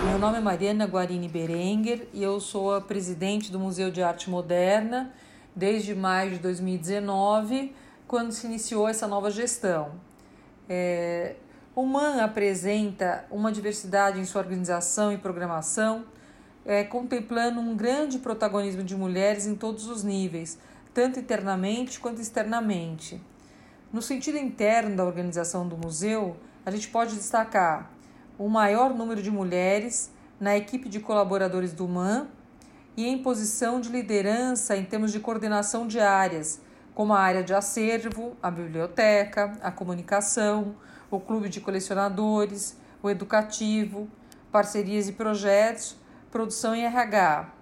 Meu 0.09 0.18
nome 0.18 0.38
é 0.38 0.40
Mariana 0.40 0.87
Guarini 0.87 1.28
Berenguer 1.28 2.07
e 2.12 2.22
eu 2.22 2.40
sou 2.40 2.74
a 2.74 2.80
presidente 2.80 3.52
do 3.52 3.59
Museu 3.59 3.90
de 3.90 4.02
Arte 4.02 4.30
Moderna 4.30 5.12
desde 5.54 5.94
maio 5.94 6.33
de 6.33 6.38
2019, 6.38 7.74
quando 8.14 8.31
se 8.31 8.46
iniciou 8.46 8.88
essa 8.88 9.09
nova 9.09 9.29
gestão. 9.29 9.90
É, 10.68 11.35
o 11.74 11.85
MAN 11.85 12.22
apresenta 12.22 13.24
uma 13.29 13.50
diversidade 13.50 14.20
em 14.20 14.24
sua 14.24 14.40
organização 14.40 15.12
e 15.12 15.18
programação, 15.18 16.05
é, 16.64 16.85
contemplando 16.85 17.59
um 17.59 17.77
grande 17.77 18.20
protagonismo 18.20 18.85
de 18.85 18.94
mulheres 18.94 19.48
em 19.48 19.57
todos 19.57 19.88
os 19.88 20.05
níveis, 20.05 20.61
tanto 20.94 21.18
internamente 21.18 21.98
quanto 21.98 22.20
externamente. 22.20 23.20
No 23.92 24.00
sentido 24.00 24.38
interno 24.38 24.94
da 24.94 25.05
organização 25.05 25.66
do 25.66 25.77
museu, 25.77 26.37
a 26.64 26.70
gente 26.70 26.87
pode 26.87 27.16
destacar 27.16 27.90
o 28.38 28.48
maior 28.48 28.94
número 28.94 29.20
de 29.20 29.31
mulheres 29.33 30.12
na 30.38 30.57
equipe 30.57 30.88
de 30.88 31.00
colaboradores 31.00 31.72
do 31.72 31.88
MAN 31.88 32.29
e 32.96 33.09
em 33.09 33.20
posição 33.20 33.81
de 33.81 33.88
liderança 33.88 34.77
em 34.77 34.85
termos 34.85 35.11
de 35.11 35.18
coordenação 35.18 35.85
de 35.88 35.98
áreas, 35.98 36.62
como 36.94 37.12
a 37.12 37.20
área 37.20 37.42
de 37.42 37.52
acervo, 37.52 38.37
a 38.42 38.50
biblioteca, 38.50 39.52
a 39.61 39.70
comunicação, 39.70 40.76
o 41.11 41.18
clube 41.18 41.48
de 41.48 41.61
colecionadores, 41.61 42.78
o 43.02 43.11
educativo, 43.11 44.09
parcerias 44.52 45.09
e 45.09 45.12
projetos, 45.12 45.96
produção 46.30 46.74
e 46.74 46.85
RH. 46.85 47.52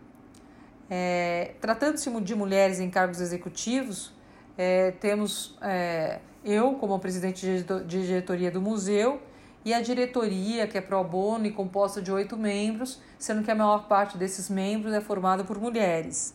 É, 0.90 1.54
Tratando-se 1.60 2.10
de 2.20 2.34
mulheres 2.34 2.78
em 2.78 2.90
cargos 2.90 3.20
executivos, 3.20 4.12
é, 4.58 4.90
temos 4.92 5.56
é, 5.62 6.20
eu 6.44 6.74
como 6.74 6.98
presidente 6.98 7.64
de 7.86 8.06
diretoria 8.06 8.50
do 8.50 8.60
museu 8.60 9.22
e 9.64 9.72
a 9.72 9.80
diretoria, 9.80 10.66
que 10.66 10.76
é 10.76 10.80
pro 10.80 11.02
bono 11.04 11.46
e 11.46 11.52
composta 11.52 12.02
de 12.02 12.10
oito 12.12 12.36
membros, 12.36 13.00
sendo 13.18 13.42
que 13.42 13.50
a 13.50 13.54
maior 13.54 13.86
parte 13.86 14.18
desses 14.18 14.50
membros 14.50 14.92
é 14.92 15.00
formada 15.00 15.44
por 15.44 15.58
mulheres. 15.58 16.34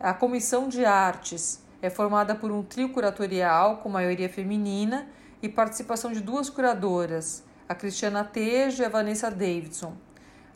A 0.00 0.14
comissão 0.14 0.68
de 0.68 0.84
artes 0.84 1.62
é 1.80 1.88
formada 1.88 2.34
por 2.34 2.50
um 2.50 2.62
trio 2.62 2.88
curatorial 2.90 3.78
com 3.78 3.88
maioria 3.88 4.28
feminina 4.28 5.08
e 5.42 5.48
participação 5.48 6.12
de 6.12 6.20
duas 6.20 6.50
curadoras, 6.50 7.44
a 7.68 7.74
Cristiana 7.74 8.24
Tejo 8.24 8.82
e 8.82 8.84
a 8.84 8.88
Vanessa 8.88 9.30
Davidson. 9.30 9.94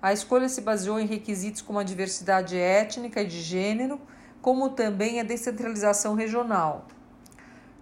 A 0.01 0.13
escolha 0.13 0.49
se 0.49 0.61
baseou 0.61 0.99
em 0.99 1.07
requisitos 1.07 1.63
como 1.63 1.79
a 1.79 1.85
diversidade 1.85 2.57
étnica 2.57 3.23
e 3.23 3.27
de 3.27 3.41
gênero, 3.41 4.01
como 4.41 4.71
também 4.71 5.21
a 5.21 5.23
descentralização 5.23 6.15
regional. 6.15 6.87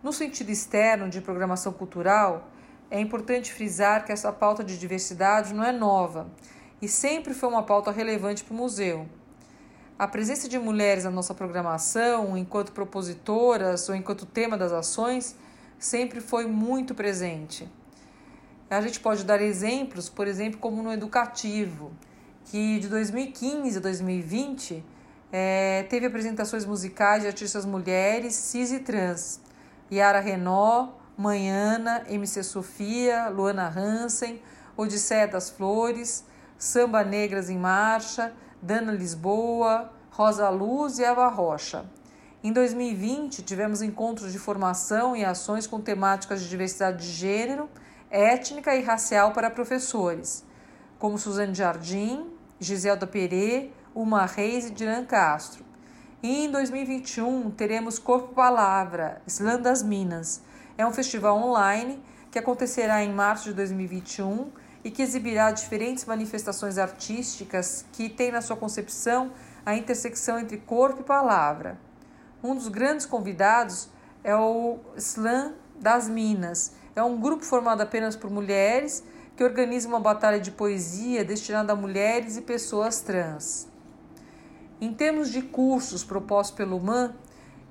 No 0.02 0.12
sentido 0.12 0.50
externo 0.50 1.08
de 1.08 1.22
programação 1.22 1.72
cultural, 1.72 2.50
é 2.90 3.00
importante 3.00 3.52
frisar 3.52 4.04
que 4.04 4.12
essa 4.12 4.32
pauta 4.32 4.62
de 4.62 4.78
diversidade 4.78 5.54
não 5.54 5.64
é 5.64 5.72
nova 5.72 6.30
e 6.82 6.88
sempre 6.88 7.32
foi 7.32 7.48
uma 7.48 7.62
pauta 7.62 7.90
relevante 7.90 8.44
para 8.44 8.52
o 8.52 8.56
museu. 8.56 9.06
A 10.00 10.08
presença 10.08 10.48
de 10.48 10.58
mulheres 10.58 11.04
na 11.04 11.10
nossa 11.10 11.34
programação, 11.34 12.34
enquanto 12.34 12.72
propositoras 12.72 13.86
ou 13.86 13.94
enquanto 13.94 14.24
tema 14.24 14.56
das 14.56 14.72
ações, 14.72 15.36
sempre 15.78 16.22
foi 16.22 16.46
muito 16.46 16.94
presente. 16.94 17.70
A 18.70 18.80
gente 18.80 18.98
pode 18.98 19.24
dar 19.24 19.42
exemplos, 19.42 20.08
por 20.08 20.26
exemplo, 20.26 20.58
como 20.58 20.82
no 20.82 20.90
educativo, 20.90 21.92
que 22.46 22.78
de 22.78 22.88
2015 22.88 23.76
a 23.76 23.80
2020 23.82 24.82
é, 25.30 25.82
teve 25.90 26.06
apresentações 26.06 26.64
musicais 26.64 27.20
de 27.20 27.28
artistas 27.28 27.66
mulheres, 27.66 28.34
cis 28.34 28.72
e 28.72 28.78
trans. 28.78 29.38
Yara 29.92 30.20
Renault, 30.20 30.94
Manhana, 31.14 32.06
MC 32.08 32.42
Sofia, 32.42 33.28
Luana 33.28 33.68
Hansen, 33.68 34.40
Odisseia 34.78 35.28
das 35.28 35.50
Flores, 35.50 36.24
Samba 36.56 37.04
Negras 37.04 37.50
em 37.50 37.58
Marcha, 37.58 38.32
Dana 38.62 38.92
Lisboa, 38.92 39.90
Rosa 40.10 40.48
Luz 40.50 40.98
e 40.98 41.04
Eva 41.04 41.28
Rocha. 41.28 41.84
Em 42.42 42.52
2020, 42.52 43.42
tivemos 43.42 43.82
encontros 43.82 44.32
de 44.32 44.38
formação 44.38 45.16
e 45.16 45.24
ações 45.24 45.66
com 45.66 45.80
temáticas 45.80 46.42
de 46.42 46.48
diversidade 46.48 47.06
de 47.06 47.12
gênero, 47.12 47.68
étnica 48.10 48.74
e 48.74 48.82
racial 48.82 49.32
para 49.32 49.50
professores, 49.50 50.44
como 50.98 51.18
Suzane 51.18 51.54
Jardim, 51.54 52.26
Giselda 52.58 53.06
Perê, 53.06 53.70
Uma 53.94 54.26
Reis 54.26 54.66
e 54.66 54.70
Diran 54.70 55.04
Castro. 55.04 55.64
E 56.22 56.44
em 56.44 56.50
2021, 56.50 57.50
teremos 57.50 57.98
Corpo 57.98 58.34
Palavra, 58.34 59.22
Islã 59.26 59.58
das 59.58 59.82
Minas, 59.82 60.42
é 60.76 60.86
um 60.86 60.92
festival 60.92 61.36
online 61.36 62.02
que 62.30 62.38
acontecerá 62.38 63.02
em 63.02 63.12
março 63.12 63.50
de 63.50 63.54
2021 63.54 64.50
e 64.82 64.90
que 64.90 65.02
exibirá 65.02 65.50
diferentes 65.50 66.04
manifestações 66.04 66.78
artísticas 66.78 67.84
que 67.92 68.08
têm 68.08 68.32
na 68.32 68.40
sua 68.40 68.56
concepção 68.56 69.30
a 69.64 69.74
intersecção 69.74 70.38
entre 70.38 70.56
corpo 70.56 71.00
e 71.00 71.04
palavra. 71.04 71.78
Um 72.42 72.54
dos 72.54 72.68
grandes 72.68 73.04
convidados 73.04 73.88
é 74.24 74.34
o 74.34 74.78
Slam 74.96 75.54
das 75.78 76.08
Minas. 76.08 76.72
É 76.96 77.02
um 77.02 77.20
grupo 77.20 77.44
formado 77.44 77.82
apenas 77.82 78.16
por 78.16 78.30
mulheres 78.30 79.04
que 79.36 79.44
organiza 79.44 79.88
uma 79.88 80.00
batalha 80.00 80.40
de 80.40 80.50
poesia 80.50 81.24
destinada 81.24 81.72
a 81.72 81.76
mulheres 81.76 82.36
e 82.36 82.42
pessoas 82.42 83.00
trans. 83.00 83.68
Em 84.80 84.92
termos 84.94 85.30
de 85.30 85.42
cursos 85.42 86.02
propostos 86.02 86.56
pelo 86.56 86.80
MAN, 86.80 87.14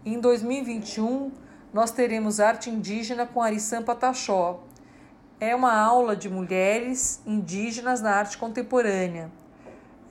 em 0.06 0.20
2021 0.20 1.32
nós 1.74 1.92
teremos 1.92 2.40
arte 2.40 2.70
indígena 2.70 3.26
com 3.26 3.42
Arissan 3.42 3.84
Pataxó. 3.84 4.64
É 5.42 5.56
uma 5.56 5.74
aula 5.74 6.18
de 6.18 6.28
mulheres 6.28 7.22
indígenas 7.26 8.02
na 8.02 8.12
arte 8.12 8.38
contemporânea. 8.38 9.32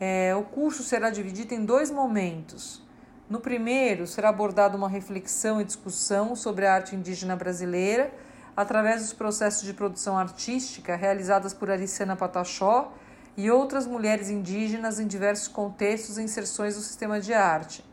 É, 0.00 0.34
o 0.34 0.42
curso 0.42 0.82
será 0.82 1.10
dividido 1.10 1.52
em 1.52 1.66
dois 1.66 1.90
momentos. 1.90 2.82
No 3.28 3.38
primeiro, 3.38 4.06
será 4.06 4.30
abordada 4.30 4.74
uma 4.74 4.88
reflexão 4.88 5.60
e 5.60 5.64
discussão 5.64 6.34
sobre 6.34 6.66
a 6.66 6.72
arte 6.72 6.96
indígena 6.96 7.36
brasileira 7.36 8.10
através 8.56 9.02
dos 9.02 9.12
processos 9.12 9.64
de 9.64 9.74
produção 9.74 10.16
artística 10.16 10.96
realizadas 10.96 11.52
por 11.52 11.70
Arissana 11.70 12.16
Pataxó 12.16 12.90
e 13.36 13.50
outras 13.50 13.86
mulheres 13.86 14.30
indígenas 14.30 14.98
em 14.98 15.06
diversos 15.06 15.46
contextos 15.46 16.16
e 16.16 16.22
inserções 16.22 16.74
do 16.74 16.80
sistema 16.80 17.20
de 17.20 17.34
arte. 17.34 17.84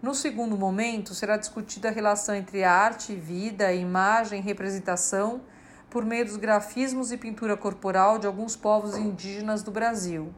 No 0.00 0.14
segundo 0.14 0.56
momento, 0.56 1.14
será 1.14 1.36
discutida 1.36 1.88
a 1.88 1.92
relação 1.92 2.34
entre 2.34 2.64
arte, 2.64 3.14
vida, 3.14 3.70
imagem 3.70 4.40
representação 4.40 5.42
por 5.90 6.04
meio 6.04 6.24
dos 6.24 6.36
grafismos 6.36 7.12
e 7.12 7.16
pintura 7.16 7.56
corporal 7.56 8.18
de 8.18 8.26
alguns 8.26 8.54
povos 8.56 8.96
indígenas 8.96 9.62
do 9.62 9.70
Brasil. 9.70 10.32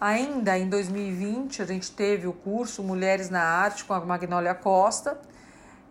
Ainda 0.00 0.58
em 0.58 0.68
2020, 0.68 1.62
a 1.62 1.64
gente 1.64 1.90
teve 1.90 2.26
o 2.26 2.32
curso 2.32 2.82
Mulheres 2.82 3.30
na 3.30 3.42
Arte 3.42 3.84
com 3.84 3.94
a 3.94 4.00
Magnólia 4.00 4.54
Costa, 4.54 5.18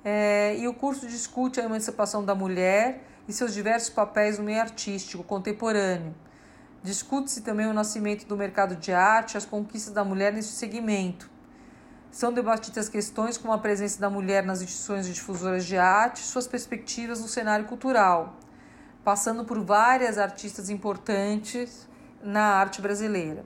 é, 0.03 0.55
e 0.57 0.67
o 0.67 0.73
curso 0.73 1.07
discute 1.07 1.59
a 1.59 1.63
emancipação 1.63 2.25
da 2.25 2.35
mulher 2.35 3.03
e 3.27 3.33
seus 3.33 3.53
diversos 3.53 3.89
papéis 3.89 4.37
no 4.37 4.43
meio 4.43 4.59
artístico 4.59 5.23
contemporâneo. 5.23 6.13
Discute-se 6.83 7.41
também 7.41 7.65
o 7.65 7.73
nascimento 7.73 8.25
do 8.25 8.35
mercado 8.35 8.75
de 8.75 8.91
arte 8.91 9.37
as 9.37 9.45
conquistas 9.45 9.93
da 9.93 10.03
mulher 10.03 10.33
nesse 10.33 10.51
segmento 10.51 11.32
são 12.13 12.31
debatidas 12.31 12.87
questões 12.87 13.37
como 13.37 13.51
a 13.51 13.57
presença 13.57 13.99
da 13.99 14.09
mulher 14.09 14.45
nas 14.45 14.61
instituições 14.61 15.05
difusoras 15.13 15.65
de 15.65 15.75
arte 15.75 16.21
e 16.21 16.23
suas 16.23 16.47
perspectivas 16.47 17.19
no 17.19 17.27
cenário 17.27 17.65
cultural, 17.65 18.37
passando 19.03 19.43
por 19.43 19.59
várias 19.59 20.17
artistas 20.17 20.69
importantes 20.69 21.89
na 22.23 22.43
arte 22.43 22.81
brasileira. 22.81 23.43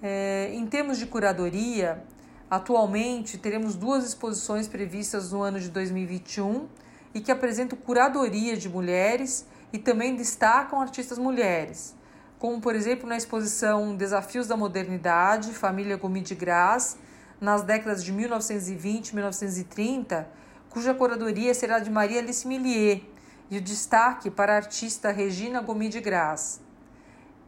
É, 0.00 0.50
em 0.54 0.66
termos 0.66 0.96
de 0.96 1.04
curadoria, 1.04 2.02
Atualmente, 2.50 3.36
teremos 3.36 3.74
duas 3.74 4.06
exposições 4.06 4.66
previstas 4.66 5.32
no 5.32 5.42
ano 5.42 5.60
de 5.60 5.68
2021 5.68 6.66
e 7.12 7.20
que 7.20 7.30
apresentam 7.30 7.78
curadoria 7.78 8.56
de 8.56 8.70
mulheres 8.70 9.46
e 9.70 9.76
também 9.76 10.16
destacam 10.16 10.80
artistas 10.80 11.18
mulheres, 11.18 11.94
como 12.38 12.58
por 12.58 12.74
exemplo 12.74 13.06
na 13.06 13.18
exposição 13.18 13.94
Desafios 13.94 14.46
da 14.46 14.56
Modernidade, 14.56 15.52
Família 15.52 15.98
Gomes 15.98 16.22
de 16.22 16.34
Graz, 16.34 16.96
nas 17.40 17.62
décadas 17.62 18.04
de 18.04 18.12
1920 18.12 19.08
e 19.08 19.14
1930, 19.14 20.28
cuja 20.70 20.94
curadoria 20.94 21.54
será 21.54 21.78
de 21.78 21.90
Maria 21.90 22.20
Alice 22.20 22.46
Millier, 22.46 23.02
e 23.50 23.58
o 23.58 23.60
destaque 23.60 24.30
para 24.30 24.52
a 24.52 24.56
artista 24.56 25.10
Regina 25.10 25.60
Gomes 25.60 25.90
de 25.90 26.00
Graz. 26.00 26.60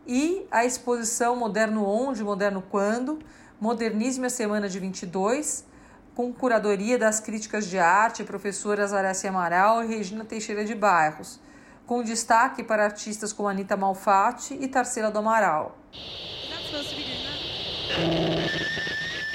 E 0.07 0.46
a 0.50 0.64
exposição 0.64 1.37
Moderno 1.37 1.85
Onde, 1.85 2.24
Moderno 2.24 2.62
Quando, 2.62 3.18
Modernismo 3.61 4.24
a 4.24 4.31
Semana 4.31 4.68
de 4.68 4.79
22, 4.79 5.64
com 6.14 6.33
curadoria 6.33 6.98
das 6.98 7.20
críticas 7.20 7.68
de 7.68 7.79
arte, 7.79 8.24
professoras 8.24 8.92
Aracia 8.92 9.31
Amaral 9.31 9.85
e 9.85 9.88
Regina 9.88 10.24
Teixeira 10.24 10.64
de 10.64 10.74
Bairros, 10.74 11.38
com 11.87 12.03
destaque 12.03 12.62
para 12.62 12.85
artistas 12.85 13.33
como 13.33 13.48
Anita 13.48 13.76
Malfatti 13.76 14.57
e 14.59 14.66
Tarsila 14.68 15.11
do 15.11 15.18
Amaral. 15.18 15.76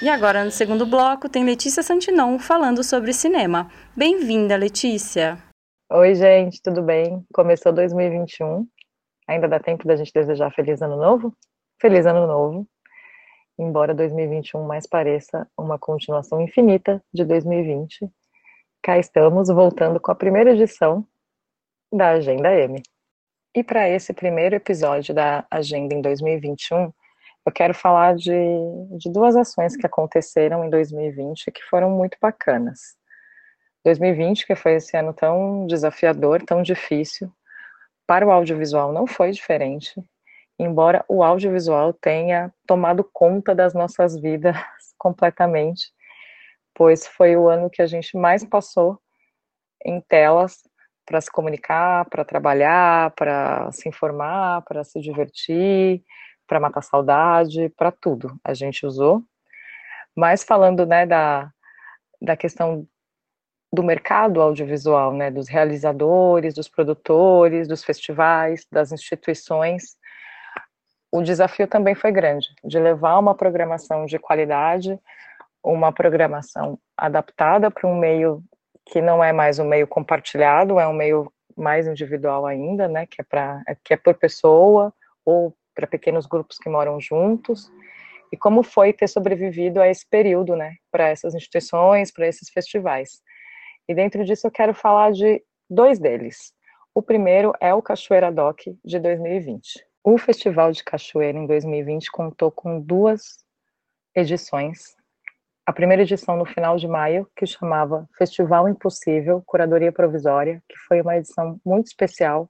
E 0.05 0.09
agora, 0.09 0.45
no 0.45 0.51
segundo 0.51 0.85
bloco, 0.85 1.27
tem 1.27 1.43
Letícia 1.43 1.81
Santinon 1.81 2.37
falando 2.37 2.83
sobre 2.83 3.11
cinema. 3.11 3.71
Bem-vinda, 3.97 4.55
Letícia! 4.55 5.35
Oi, 5.91 6.13
gente, 6.13 6.61
tudo 6.61 6.83
bem? 6.83 7.25
Começou 7.33 7.73
2021. 7.73 8.67
Ainda 9.27 9.47
dá 9.47 9.59
tempo 9.59 9.87
da 9.87 9.95
gente 9.95 10.13
desejar 10.13 10.53
feliz 10.53 10.79
ano 10.83 10.95
novo? 10.95 11.33
Feliz 11.81 12.05
ano 12.05 12.27
novo! 12.27 12.67
embora 13.57 13.95
2021 13.95 14.63
mais 14.67 14.85
pareça 14.85 15.49
uma 15.57 15.79
continuação 15.79 16.39
infinita 16.39 17.03
de 17.11 17.25
2020, 17.25 18.07
cá 18.83 18.99
estamos 18.99 19.47
voltando 19.47 19.99
com 19.99 20.11
a 20.11 20.15
primeira 20.15 20.51
edição 20.51 21.03
da 21.91 22.09
Agenda 22.11 22.53
M. 22.53 22.79
E 23.55 23.63
para 23.63 23.89
esse 23.89 24.13
primeiro 24.13 24.53
episódio 24.53 25.15
da 25.15 25.47
Agenda 25.49 25.95
em 25.95 26.01
2021, 26.01 26.93
eu 27.45 27.51
quero 27.51 27.73
falar 27.73 28.15
de, 28.15 28.34
de 28.97 29.12
duas 29.12 29.36
ações 29.36 29.75
que 29.75 29.86
aconteceram 29.86 30.65
em 30.65 30.69
2020 30.69 31.51
que 31.51 31.63
foram 31.63 31.89
muito 31.91 32.17
bacanas. 32.21 32.95
2020, 33.84 34.47
que 34.47 34.55
foi 34.55 34.75
esse 34.75 34.97
ano 34.97 35.13
tão 35.13 35.67
desafiador, 35.67 36.41
tão 36.43 36.63
difícil, 36.63 37.31
para 38.08 38.25
o 38.25 38.31
audiovisual 38.31 38.91
não 38.91 39.05
foi 39.05 39.31
diferente 39.31 39.93
embora 40.58 41.03
o 41.08 41.23
audiovisual 41.23 41.93
tenha 41.93 42.53
tomado 42.65 43.03
conta 43.12 43.53
das 43.53 43.73
nossas 43.73 44.19
vidas 44.19 44.55
completamente, 44.97 45.91
pois 46.73 47.05
foi 47.05 47.36
o 47.36 47.47
ano 47.49 47.69
que 47.69 47.81
a 47.81 47.88
gente 47.88 48.17
mais 48.17 48.43
passou 48.43 48.99
em 49.86 50.01
telas 50.01 50.62
para 51.05 51.21
se 51.21 51.31
comunicar, 51.31 52.10
para 52.10 52.25
trabalhar, 52.25 53.12
para 53.12 53.71
se 53.71 53.88
informar, 53.88 54.63
para 54.63 54.84
se 54.84 54.99
divertir, 54.99 56.03
para 56.47 56.60
matar 56.60 56.81
saudade, 56.81 57.69
para 57.69 57.91
tudo 57.91 58.39
a 58.43 58.53
gente 58.53 58.86
usou. 58.86 59.23
Mas 60.15 60.43
falando 60.43 60.86
né, 60.86 61.05
da, 61.05 61.51
da 62.21 62.38
questão 62.38 62.88
do 63.73 63.84
mercado 63.84 64.41
audiovisual, 64.41 65.13
né, 65.13 65.29
dos 65.29 65.49
realizadores, 65.49 66.53
dos 66.53 66.69
produtores, 66.69 67.67
dos 67.67 67.84
festivais, 67.84 68.65
das 68.71 68.91
instituições, 68.91 69.97
o 71.12 71.21
desafio 71.21 71.67
também 71.67 71.95
foi 71.95 72.12
grande, 72.12 72.47
de 72.63 72.79
levar 72.79 73.19
uma 73.19 73.36
programação 73.36 74.05
de 74.05 74.17
qualidade, 74.17 74.99
uma 75.63 75.91
programação 75.91 76.79
adaptada 76.97 77.69
para 77.69 77.88
um 77.88 77.97
meio 77.97 78.43
que 78.86 79.01
não 79.01 79.23
é 79.23 79.34
mais 79.34 79.58
um 79.58 79.65
meio 79.65 79.88
compartilhado, 79.88 80.79
é 80.79 80.88
um 80.88 80.93
meio 80.93 81.31
mais 81.58 81.88
individual 81.88 82.45
ainda, 82.45 82.88
né, 82.88 83.05
que 83.05 83.21
é 83.21 83.23
para 83.23 83.63
que 83.84 83.93
é 83.93 83.97
por 83.97 84.13
pessoa 84.15 84.93
ou 85.25 85.55
para 85.75 85.85
pequenos 85.85 86.25
grupos 86.25 86.57
que 86.57 86.69
moram 86.69 86.99
juntos. 86.99 87.71
E 88.31 88.38
como 88.38 88.63
foi 88.63 88.93
ter 88.93 89.07
sobrevivido 89.07 89.81
a 89.81 89.88
esse 89.88 90.07
período, 90.09 90.55
né, 90.55 90.75
para 90.91 91.09
essas 91.09 91.35
instituições, 91.35 92.11
para 92.11 92.27
esses 92.27 92.49
festivais. 92.49 93.21
E 93.88 93.93
dentro 93.93 94.23
disso 94.25 94.47
eu 94.47 94.51
quero 94.51 94.73
falar 94.73 95.11
de 95.11 95.43
dois 95.69 95.99
deles. 95.99 96.53
O 96.93 97.01
primeiro 97.01 97.53
é 97.59 97.73
o 97.73 97.81
Cachoeira 97.81 98.31
Doc 98.31 98.61
de 98.83 98.99
2020. 98.99 99.85
O 100.03 100.17
Festival 100.17 100.71
de 100.71 100.83
Cachoeira 100.83 101.38
em 101.38 101.45
2020 101.45 102.11
contou 102.11 102.49
com 102.49 102.79
duas 102.79 103.43
edições. 104.15 104.95
A 105.65 105.73
primeira 105.73 106.03
edição 106.03 106.38
no 106.38 106.45
final 106.45 106.77
de 106.77 106.88
maio, 106.88 107.27
que 107.35 107.45
chamava 107.45 108.07
Festival 108.17 108.69
Impossível, 108.69 109.41
Curadoria 109.45 109.91
Provisória, 109.91 110.63
que 110.69 110.77
foi 110.88 111.01
uma 111.01 111.17
edição 111.17 111.59
muito 111.65 111.88
especial 111.88 112.49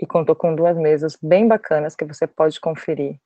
e 0.00 0.06
contou 0.06 0.36
com 0.36 0.54
duas 0.54 0.76
mesas 0.76 1.18
bem 1.22 1.46
bacanas 1.46 1.96
que 1.96 2.04
você 2.04 2.26
pode 2.26 2.60
conferir 2.60 3.18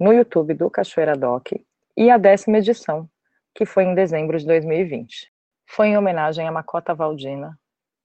no 0.00 0.14
YouTube 0.14 0.54
do 0.54 0.70
Cachoeira 0.70 1.14
Doc, 1.14 1.52
e 1.94 2.10
a 2.10 2.16
décima 2.16 2.56
edição, 2.56 3.06
que 3.54 3.66
foi 3.66 3.84
em 3.84 3.94
dezembro 3.94 4.38
de 4.38 4.46
2020. 4.46 5.30
Foi 5.66 5.88
em 5.88 5.98
homenagem 5.98 6.48
a 6.48 6.50
Macota 6.50 6.94
Valdina. 6.94 7.58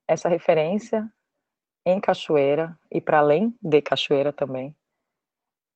Essa 0.05 0.27
referência 0.27 1.09
em 1.85 2.01
Cachoeira 2.01 2.77
e 2.91 2.99
para 2.99 3.19
além 3.19 3.55
de 3.61 3.81
Cachoeira 3.81 4.33
também. 4.33 4.75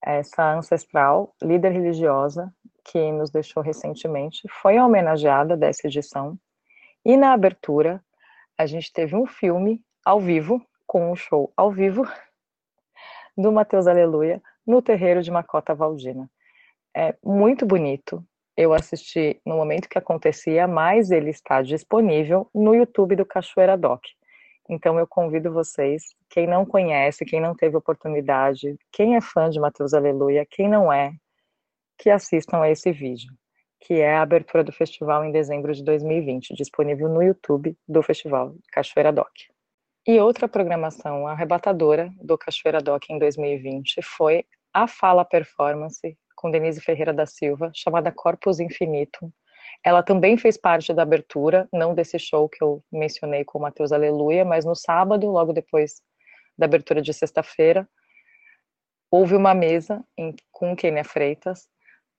Essa 0.03 0.53
ancestral 0.53 1.33
líder 1.41 1.71
religiosa 1.71 2.53
que 2.83 3.11
nos 3.13 3.29
deixou 3.29 3.63
recentemente 3.63 4.45
foi 4.61 4.77
homenageada 4.77 5.55
dessa 5.55 5.87
edição. 5.87 6.37
E 7.05 7.15
na 7.15 7.31
abertura, 7.31 8.03
a 8.57 8.65
gente 8.65 8.91
teve 8.91 9.15
um 9.15 9.25
filme 9.25 9.81
ao 10.03 10.19
vivo, 10.19 10.61
com 10.85 11.11
um 11.11 11.15
show 11.15 11.53
ao 11.55 11.71
vivo, 11.71 12.05
do 13.39 13.53
Mateus 13.53 13.87
Aleluia, 13.87 14.41
no 14.67 14.81
terreiro 14.81 15.23
de 15.23 15.31
Macota 15.31 15.73
Valdina. 15.73 16.29
É 16.93 17.15
muito 17.23 17.65
bonito. 17.65 18.21
Eu 18.57 18.73
assisti 18.73 19.39
no 19.45 19.55
momento 19.55 19.87
que 19.87 19.97
acontecia, 19.97 20.67
mas 20.67 21.09
ele 21.09 21.29
está 21.29 21.61
disponível 21.61 22.49
no 22.53 22.75
YouTube 22.75 23.15
do 23.15 23.25
Cachoeira 23.25 23.77
Doc. 23.77 24.03
Então 24.67 24.99
eu 24.99 25.07
convido 25.07 25.53
vocês, 25.53 26.03
quem 26.29 26.45
não 26.45 26.65
conhece, 26.65 27.23
quem 27.23 27.39
não 27.39 27.55
teve 27.55 27.77
oportunidade, 27.77 28.77
quem 28.91 29.15
é 29.15 29.21
fã 29.21 29.49
de 29.49 29.57
Mateus 29.57 29.93
Aleluia, 29.93 30.45
quem 30.45 30.67
não 30.67 30.91
é, 30.91 31.13
que 31.97 32.09
assistam 32.09 32.59
a 32.59 32.69
esse 32.69 32.91
vídeo, 32.91 33.33
que 33.79 33.95
é 33.95 34.17
a 34.17 34.21
abertura 34.21 34.65
do 34.65 34.73
festival 34.73 35.23
em 35.23 35.31
dezembro 35.31 35.73
de 35.73 35.81
2020, 35.83 36.53
disponível 36.53 37.07
no 37.07 37.23
YouTube 37.23 37.75
do 37.87 38.03
festival 38.03 38.53
Cachoeira 38.71 39.13
Doc. 39.13 39.31
E 40.07 40.19
outra 40.19 40.47
programação 40.47 41.27
arrebatadora 41.27 42.11
do 42.21 42.37
Cachoeira 42.37 42.81
Doc 42.81 43.09
em 43.09 43.19
2020 43.19 44.01
foi 44.01 44.45
a 44.73 44.87
Fala 44.87 45.25
Performance 45.25 46.17
com 46.35 46.49
Denise 46.49 46.81
Ferreira 46.81 47.13
da 47.13 47.25
Silva, 47.25 47.69
chamada 47.73 48.11
Corpus 48.11 48.59
Infinitum, 48.59 49.29
ela 49.83 50.03
também 50.03 50.37
fez 50.37 50.57
parte 50.57 50.93
da 50.93 51.03
abertura, 51.03 51.67
não 51.71 51.93
desse 51.93 52.19
show 52.19 52.49
que 52.49 52.63
eu 52.63 52.83
mencionei 52.91 53.45
com 53.45 53.57
o 53.57 53.61
Matheus 53.61 53.91
Aleluia, 53.91 54.43
mas 54.43 54.65
no 54.65 54.75
sábado, 54.75 55.27
logo 55.27 55.53
depois 55.53 56.01
da 56.57 56.65
abertura 56.65 57.01
de 57.01 57.13
sexta-feira, 57.13 57.87
houve 59.09 59.35
uma 59.35 59.53
mesa 59.53 60.03
em, 60.17 60.35
com 60.51 60.75
Kênia 60.75 61.03
Freitas, 61.03 61.67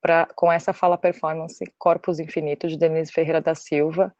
pra, 0.00 0.26
com 0.34 0.50
essa 0.50 0.72
fala 0.72 0.96
performance 0.96 1.62
Corpus 1.78 2.18
Infinito, 2.18 2.66
de 2.66 2.78
Denise 2.78 3.12
Ferreira 3.12 3.40
da 3.40 3.54
Silva, 3.54 4.14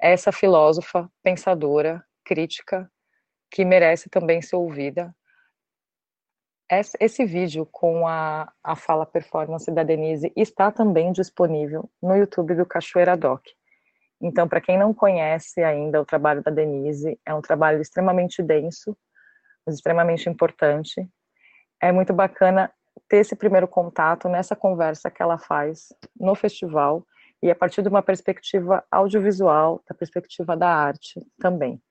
essa 0.00 0.32
filósofa, 0.32 1.08
pensadora, 1.22 2.04
crítica, 2.24 2.90
que 3.50 3.64
merece 3.64 4.08
também 4.08 4.40
ser 4.40 4.56
ouvida, 4.56 5.14
esse 7.00 7.24
vídeo 7.24 7.66
com 7.66 8.06
a, 8.06 8.52
a 8.62 8.76
fala 8.76 9.04
performance 9.04 9.68
da 9.72 9.82
Denise 9.82 10.32
está 10.36 10.70
também 10.70 11.10
disponível 11.10 11.90
no 12.00 12.14
YouTube 12.14 12.54
do 12.54 12.64
Cachoeira 12.64 13.16
Doc. 13.16 13.44
Então, 14.22 14.46
para 14.46 14.60
quem 14.60 14.78
não 14.78 14.94
conhece 14.94 15.62
ainda 15.62 16.00
o 16.00 16.04
trabalho 16.04 16.42
da 16.42 16.50
Denise, 16.50 17.18
é 17.26 17.34
um 17.34 17.40
trabalho 17.40 17.80
extremamente 17.80 18.40
denso, 18.40 18.96
extremamente 19.66 20.28
importante. 20.28 21.08
É 21.80 21.90
muito 21.90 22.12
bacana 22.12 22.70
ter 23.08 23.16
esse 23.16 23.34
primeiro 23.34 23.66
contato 23.66 24.28
nessa 24.28 24.54
conversa 24.54 25.10
que 25.10 25.22
ela 25.22 25.38
faz 25.38 25.88
no 26.18 26.36
festival 26.36 27.04
e 27.42 27.50
a 27.50 27.54
partir 27.54 27.82
de 27.82 27.88
uma 27.88 28.02
perspectiva 28.02 28.84
audiovisual, 28.90 29.82
da 29.88 29.94
perspectiva 29.94 30.56
da 30.56 30.68
arte 30.68 31.20
também. 31.40 31.82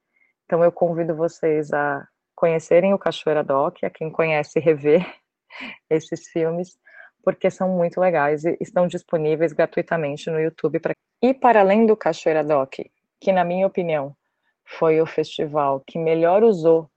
Então, 0.50 0.64
eu 0.64 0.72
convido 0.72 1.16
vocês 1.16 1.72
a 1.72 2.08
conhecerem 2.34 2.92
o 2.92 2.98
Cachoeira 2.98 3.44
Doc, 3.44 3.84
a 3.84 3.90
quem 3.92 4.10
conhece 4.10 4.60
rever 4.60 5.06
esses 5.88 6.28
filmes, 6.30 6.76
porque 7.24 7.52
são 7.52 7.70
muito 7.70 8.02
legais 8.02 8.44
e 8.44 8.58
estão 8.60 8.88
disponíveis 8.88 9.54
gratuitamente 9.54 10.28
no 10.28 10.40
YouTube. 10.40 10.80
Pra... 10.80 10.96
E 11.22 11.36
para 11.36 11.60
além 11.60 11.86
do 11.86 11.96
Cachoeira 11.96 12.44
Doc, 12.44 12.78
que 13.22 13.32
na 13.32 13.44
minha 13.44 13.68
opinião 13.68 14.18
foi 14.66 15.00
o 15.00 15.06
festival 15.06 15.84
que 15.86 16.00
melhor 16.00 16.42
usou 16.42 16.90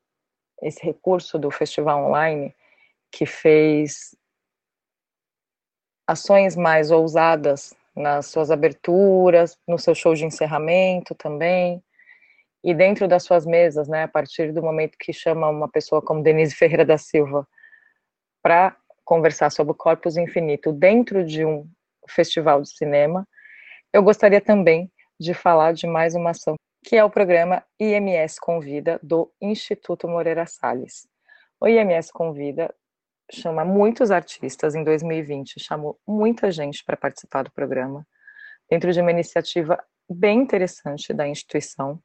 esse 0.62 0.82
recurso 0.82 1.38
do 1.38 1.50
festival 1.50 2.06
online, 2.06 2.56
que 3.10 3.26
fez 3.26 4.16
ações 6.06 6.56
mais 6.56 6.90
ousadas 6.90 7.74
nas 7.94 8.28
suas 8.28 8.50
aberturas, 8.50 9.58
no 9.68 9.78
seu 9.78 9.94
show 9.94 10.14
de 10.14 10.24
encerramento 10.24 11.14
também, 11.14 11.84
e 12.62 12.74
dentro 12.74 13.08
das 13.08 13.24
suas 13.24 13.44
mesas, 13.44 13.88
né, 13.88 14.04
a 14.04 14.08
partir 14.08 14.52
do 14.52 14.62
momento 14.62 14.96
que 14.98 15.12
chama 15.12 15.48
uma 15.48 15.68
pessoa 15.68 16.00
como 16.00 16.22
Denise 16.22 16.54
Ferreira 16.54 16.84
da 16.84 16.96
Silva 16.96 17.46
para 18.42 18.76
conversar 19.04 19.50
sobre 19.50 19.72
o 19.72 19.76
Corpus 19.76 20.16
Infinito 20.16 20.72
dentro 20.72 21.24
de 21.24 21.44
um 21.44 21.68
festival 22.08 22.62
de 22.62 22.70
cinema, 22.70 23.26
eu 23.92 24.02
gostaria 24.02 24.40
também 24.40 24.90
de 25.18 25.34
falar 25.34 25.72
de 25.72 25.86
mais 25.86 26.14
uma 26.14 26.30
ação, 26.30 26.54
que 26.84 26.96
é 26.96 27.04
o 27.04 27.10
programa 27.10 27.64
IMS 27.78 28.40
Convida 28.40 28.98
do 29.02 29.32
Instituto 29.40 30.08
Moreira 30.08 30.46
Salles. 30.46 31.06
O 31.60 31.68
IMS 31.68 32.10
Convida 32.12 32.74
chama 33.30 33.64
muitos 33.64 34.10
artistas 34.10 34.74
em 34.74 34.82
2020, 34.82 35.60
chamou 35.60 35.98
muita 36.06 36.50
gente 36.50 36.84
para 36.84 36.96
participar 36.96 37.44
do 37.44 37.52
programa, 37.52 38.06
dentro 38.68 38.92
de 38.92 39.00
uma 39.00 39.10
iniciativa 39.10 39.82
bem 40.08 40.40
interessante 40.40 41.12
da 41.12 41.26
instituição. 41.26 42.02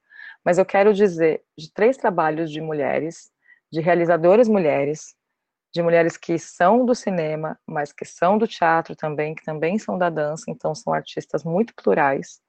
Mas 0.47 0.57
eu 0.57 0.65
quero 0.65 0.93
dizer 0.93 1.43
de 1.57 1.69
três 1.73 1.97
trabalhos 1.97 2.49
de 2.49 2.61
mulheres, 2.61 3.29
de 3.69 3.81
realizadoras 3.81 4.47
mulheres, 4.47 5.13
de 5.73 5.81
mulheres 5.81 6.15
que 6.15 6.39
são 6.39 6.85
do 6.85 6.95
cinema, 6.95 7.59
mas 7.67 7.91
que 7.91 8.05
são 8.05 8.37
do 8.37 8.47
teatro 8.47 8.95
também, 8.95 9.35
que 9.35 9.43
também 9.43 9.77
são 9.77 9.97
da 9.97 10.09
dança, 10.09 10.45
então 10.47 10.73
são 10.73 10.93
artistas 10.93 11.43
muito 11.43 11.75
plurais 11.75 12.39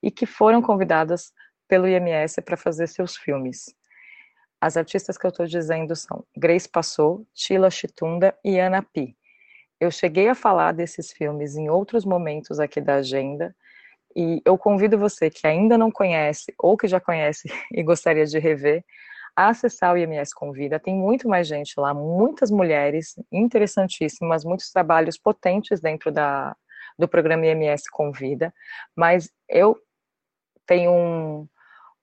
e 0.00 0.12
que 0.12 0.26
foram 0.26 0.62
convidadas 0.62 1.32
pelo 1.66 1.88
IMS 1.88 2.40
para 2.40 2.56
fazer 2.56 2.86
seus 2.86 3.16
filmes. 3.16 3.74
As 4.60 4.76
artistas 4.76 5.18
que 5.18 5.26
eu 5.26 5.30
estou 5.30 5.44
dizendo 5.44 5.96
são 5.96 6.24
Grace 6.36 6.68
Passou, 6.68 7.26
Tila 7.34 7.68
Chitunda 7.68 8.32
e 8.44 8.60
Ana 8.60 8.80
Pi. 8.80 9.16
Eu 9.80 9.90
cheguei 9.90 10.28
a 10.28 10.36
falar 10.36 10.70
desses 10.70 11.10
filmes 11.10 11.56
em 11.56 11.68
outros 11.68 12.04
momentos 12.04 12.60
aqui 12.60 12.80
da 12.80 12.94
agenda, 12.94 13.52
e 14.14 14.42
eu 14.44 14.58
convido 14.58 14.98
você 14.98 15.30
que 15.30 15.46
ainda 15.46 15.78
não 15.78 15.90
conhece 15.90 16.52
ou 16.58 16.76
que 16.76 16.88
já 16.88 17.00
conhece 17.00 17.48
e 17.72 17.82
gostaria 17.82 18.26
de 18.26 18.38
rever, 18.38 18.84
a 19.36 19.48
acessar 19.48 19.94
o 19.94 19.98
IMS 19.98 20.34
Convida. 20.34 20.78
Tem 20.78 20.94
muito 20.94 21.28
mais 21.28 21.46
gente 21.46 21.78
lá, 21.78 21.94
muitas 21.94 22.50
mulheres 22.50 23.14
interessantíssimas, 23.32 24.44
muitos 24.44 24.70
trabalhos 24.70 25.16
potentes 25.16 25.80
dentro 25.80 26.10
da, 26.10 26.54
do 26.98 27.08
programa 27.08 27.46
IMS 27.46 27.88
Convida, 27.90 28.52
mas 28.94 29.30
eu 29.48 29.80
tenho 30.66 30.92
um, 30.92 31.48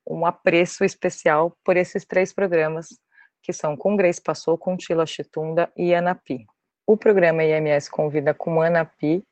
um 0.10 0.26
apreço 0.26 0.84
especial 0.84 1.56
por 1.64 1.78
esses 1.78 2.06
três 2.06 2.34
programas, 2.34 2.88
que 3.44 3.54
são 3.54 3.78
com 3.78 3.96
Grace 3.96 4.22
Passou, 4.22 4.58
com 4.58 4.76
Tila 4.76 5.06
Chitunda 5.06 5.72
e 5.76 5.94
Anapi. 5.94 6.46
O 6.86 6.98
programa 6.98 7.44
IMS 7.44 7.90
Convida 7.90 8.34
com 8.34 8.62
Anapi 8.62 9.24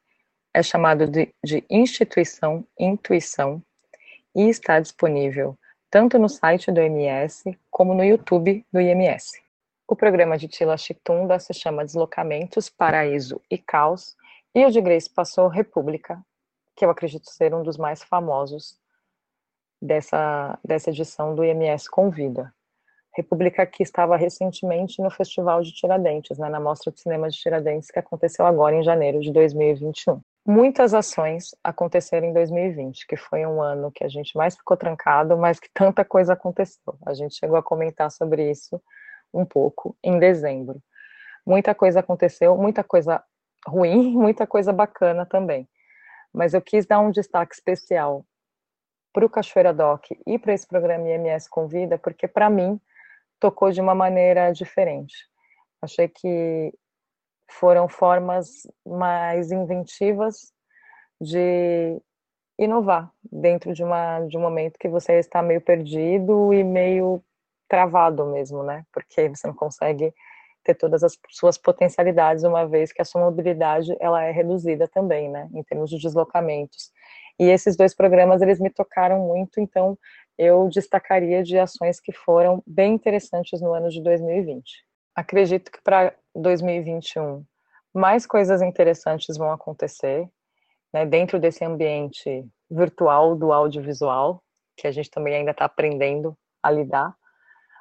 é 0.56 0.64
chamado 0.64 1.06
de, 1.06 1.36
de 1.44 1.66
Instituição 1.70 2.66
Intuição 2.80 3.62
e 4.34 4.48
está 4.48 4.80
disponível 4.80 5.58
tanto 5.92 6.18
no 6.18 6.30
site 6.30 6.72
do 6.72 6.82
IMS 6.82 7.44
como 7.70 7.94
no 7.94 8.06
YouTube 8.06 8.66
do 8.72 8.80
IMS. 8.80 9.34
O 9.86 9.98
programa 9.98 10.38
de 10.38 10.48
Tila 10.48 10.78
Chitunda 10.78 11.40
se 11.40 11.54
chama 11.54 11.84
Deslocamentos, 11.84 12.70
Paraíso 12.70 13.42
e 13.52 13.58
Caos, 13.58 14.16
e 14.54 14.66
o 14.66 14.72
de 14.72 14.80
Grace 14.80 15.10
Passou 15.10 15.50
República, 15.50 16.22
que 16.74 16.86
eu 16.86 16.90
acredito 16.90 17.30
ser 17.30 17.54
um 17.54 17.62
dos 17.62 17.78
mais 17.78 18.02
famosos 18.02 18.80
dessa, 19.82 20.58
dessa 20.64 20.90
edição 20.90 21.36
do 21.36 21.44
IMS 21.44 21.90
Convida. 21.90 22.54
República 23.14 23.66
que 23.66 23.84
estava 23.84 24.16
recentemente 24.16 25.02
no 25.02 25.12
Festival 25.12 25.62
de 25.62 25.74
Tiradentes, 25.74 26.38
né, 26.38 26.48
na 26.48 26.62
Mostra 26.62 26.94
de 26.94 27.02
Cinema 27.02 27.30
de 27.30 27.38
Tiradentes, 27.38 27.92
que 27.92 28.00
aconteceu 28.00 28.46
agora 28.46 28.76
em 28.76 28.84
janeiro 28.84 29.20
de 29.20 29.34
2021. 29.34 30.22
Muitas 30.48 30.94
ações 30.94 31.56
aconteceram 31.64 32.28
em 32.28 32.34
2020, 32.34 33.08
que 33.08 33.18
foi 33.18 33.44
um 33.48 33.64
ano 33.64 33.92
que 33.92 34.04
a 34.04 34.08
gente 34.08 34.38
mais 34.38 34.56
ficou 34.56 34.78
trancado, 34.78 35.36
mas 35.36 35.60
que 35.60 35.68
tanta 35.74 36.06
coisa 36.06 36.34
aconteceu. 36.34 36.96
A 37.04 37.16
gente 37.16 37.36
chegou 37.36 37.58
a 37.58 37.64
comentar 37.64 38.12
sobre 38.12 38.52
isso 38.52 38.80
um 39.34 39.44
pouco 39.44 39.98
em 40.04 40.20
dezembro. 40.20 40.80
Muita 41.44 41.74
coisa 41.74 42.00
aconteceu, 42.00 42.56
muita 42.56 42.84
coisa 42.84 43.24
ruim, 43.68 44.14
muita 44.16 44.46
coisa 44.46 44.72
bacana 44.72 45.26
também. 45.26 45.68
Mas 46.32 46.54
eu 46.54 46.62
quis 46.62 46.86
dar 46.86 47.00
um 47.00 47.10
destaque 47.10 47.56
especial 47.56 48.24
para 49.12 49.26
o 49.26 49.30
Cachoeira 49.30 49.74
Doc 49.74 50.06
e 50.28 50.38
para 50.38 50.54
esse 50.54 50.68
programa 50.68 51.10
IMS 51.10 51.50
Convida, 51.50 51.98
porque 51.98 52.28
para 52.28 52.52
mim 52.52 52.80
tocou 53.40 53.72
de 53.72 53.82
uma 53.82 53.96
maneira 53.96 54.52
diferente. 54.52 55.16
Achei 55.82 56.08
que 56.08 56.72
foram 57.48 57.88
formas 57.88 58.68
mais 58.86 59.52
inventivas 59.52 60.54
de 61.20 62.02
inovar 62.58 63.12
dentro 63.32 63.74
de, 63.74 63.84
uma, 63.84 64.20
de 64.22 64.38
um 64.38 64.42
momento 64.42 64.80
que 64.80 64.88
você 64.88 65.14
está 65.20 65.42
meio 65.42 65.62
perdido 65.62 66.54
e 66.54 66.64
meio 66.64 67.24
travado 67.68 68.26
mesmo, 68.26 68.64
né? 68.64 68.86
Porque 68.92 69.30
você 69.30 69.48
não 69.48 69.54
consegue 69.54 70.14
ter 70.64 70.76
todas 70.76 71.04
as 71.04 71.18
suas 71.30 71.58
potencialidades 71.58 72.44
uma 72.44 72.68
vez 72.68 72.92
que 72.92 73.02
a 73.02 73.06
sua 73.06 73.22
mobilidade 73.22 73.96
ela 74.00 74.24
é 74.24 74.32
reduzida 74.32 74.88
também, 74.88 75.30
né? 75.30 75.50
Em 75.54 75.64
termos 75.64 75.90
de 75.90 75.98
deslocamentos. 75.98 76.92
E 77.40 77.50
esses 77.50 77.76
dois 77.76 77.94
programas, 77.94 78.42
eles 78.42 78.60
me 78.60 78.70
tocaram 78.70 79.20
muito, 79.28 79.60
então 79.60 79.98
eu 80.38 80.68
destacaria 80.70 81.44
de 81.44 81.58
ações 81.58 82.00
que 82.00 82.12
foram 82.12 82.64
bem 82.66 82.94
interessantes 82.94 83.62
no 83.62 83.74
ano 83.74 83.90
de 83.90 84.02
2020. 84.02 84.86
Acredito 85.16 85.72
que 85.72 85.82
para 85.82 86.14
2021 86.36 87.46
mais 87.94 88.26
coisas 88.26 88.62
interessantes 88.62 89.38
vão 89.38 89.50
acontecer, 89.52 90.30
né, 90.94 91.06
dentro 91.06 91.40
desse 91.40 91.64
ambiente 91.64 92.46
virtual 92.70 93.36
do 93.36 93.54
audiovisual, 93.54 94.44
que 94.76 94.88
a 94.88 94.92
gente 94.92 95.10
também 95.10 95.36
ainda 95.36 95.52
está 95.52 95.64
aprendendo 95.64 96.38
a 96.62 96.70
lidar. 96.70 97.16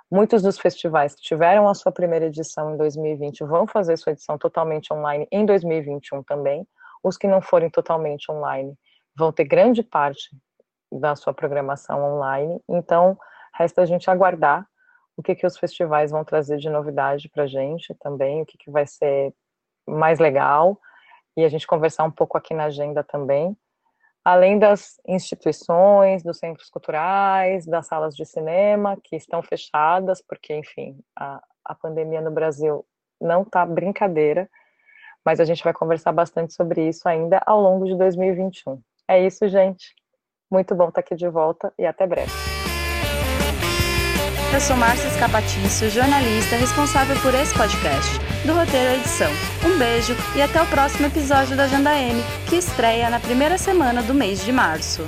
Muitos 0.08 0.42
dos 0.42 0.56
festivais 0.58 1.16
que 1.16 1.22
tiveram 1.22 1.68
a 1.68 1.74
sua 1.74 1.90
primeira 1.90 2.26
edição 2.26 2.72
em 2.72 2.76
2020 2.76 3.42
vão 3.42 3.66
fazer 3.66 3.96
sua 3.96 4.12
edição 4.12 4.38
totalmente 4.38 4.92
online 4.92 5.26
em 5.32 5.44
2021 5.44 6.22
também. 6.22 6.64
Os 7.02 7.16
que 7.16 7.26
não 7.26 7.42
forem 7.42 7.68
totalmente 7.68 8.30
online 8.30 8.78
vão 9.16 9.32
ter 9.32 9.44
grande 9.44 9.82
parte 9.82 10.30
da 10.92 11.16
sua 11.16 11.34
programação 11.34 12.00
online. 12.04 12.60
Então, 12.68 13.18
resta 13.52 13.82
a 13.82 13.86
gente 13.86 14.08
aguardar 14.08 14.64
o 15.16 15.22
que, 15.22 15.34
que 15.34 15.46
os 15.46 15.58
festivais 15.58 16.10
vão 16.10 16.24
trazer 16.24 16.58
de 16.58 16.68
novidade 16.68 17.28
para 17.28 17.44
a 17.44 17.46
gente 17.46 17.94
também, 17.94 18.42
o 18.42 18.46
que, 18.46 18.58
que 18.58 18.70
vai 18.70 18.86
ser 18.86 19.32
mais 19.86 20.18
legal, 20.18 20.78
e 21.36 21.44
a 21.44 21.48
gente 21.48 21.66
conversar 21.66 22.04
um 22.04 22.10
pouco 22.10 22.38
aqui 22.38 22.54
na 22.54 22.64
agenda 22.64 23.02
também. 23.02 23.56
Além 24.24 24.58
das 24.58 24.98
instituições, 25.06 26.22
dos 26.22 26.38
centros 26.38 26.70
culturais, 26.70 27.66
das 27.66 27.86
salas 27.86 28.16
de 28.16 28.24
cinema, 28.24 28.96
que 29.02 29.16
estão 29.16 29.42
fechadas, 29.42 30.22
porque, 30.22 30.54
enfim, 30.54 30.98
a, 31.14 31.42
a 31.64 31.74
pandemia 31.74 32.20
no 32.20 32.30
Brasil 32.30 32.86
não 33.20 33.42
está 33.42 33.66
brincadeira, 33.66 34.48
mas 35.24 35.40
a 35.40 35.44
gente 35.44 35.62
vai 35.62 35.72
conversar 35.72 36.12
bastante 36.12 36.54
sobre 36.54 36.88
isso 36.88 37.08
ainda 37.08 37.40
ao 37.44 37.60
longo 37.60 37.84
de 37.84 37.96
2021. 37.96 38.80
É 39.08 39.24
isso, 39.24 39.46
gente. 39.48 39.94
Muito 40.50 40.74
bom 40.74 40.88
estar 40.88 41.00
aqui 41.00 41.14
de 41.14 41.28
volta 41.28 41.72
e 41.78 41.86
até 41.86 42.06
breve. 42.06 42.53
Eu 44.54 44.60
sou 44.60 44.76
Márcia 44.76 45.08
Escapatício, 45.08 45.90
jornalista 45.90 46.54
responsável 46.54 47.16
por 47.22 47.34
esse 47.34 47.52
podcast, 47.54 48.08
do 48.46 48.54
roteiro 48.54 48.88
à 48.88 48.94
edição. 48.94 49.30
Um 49.66 49.76
beijo 49.76 50.14
e 50.36 50.40
até 50.40 50.62
o 50.62 50.66
próximo 50.66 51.06
episódio 51.06 51.56
da 51.56 51.64
Agenda 51.64 51.92
M, 51.98 52.22
que 52.48 52.54
estreia 52.54 53.10
na 53.10 53.18
primeira 53.18 53.58
semana 53.58 54.00
do 54.00 54.14
mês 54.14 54.44
de 54.44 54.52
março. 54.52 55.04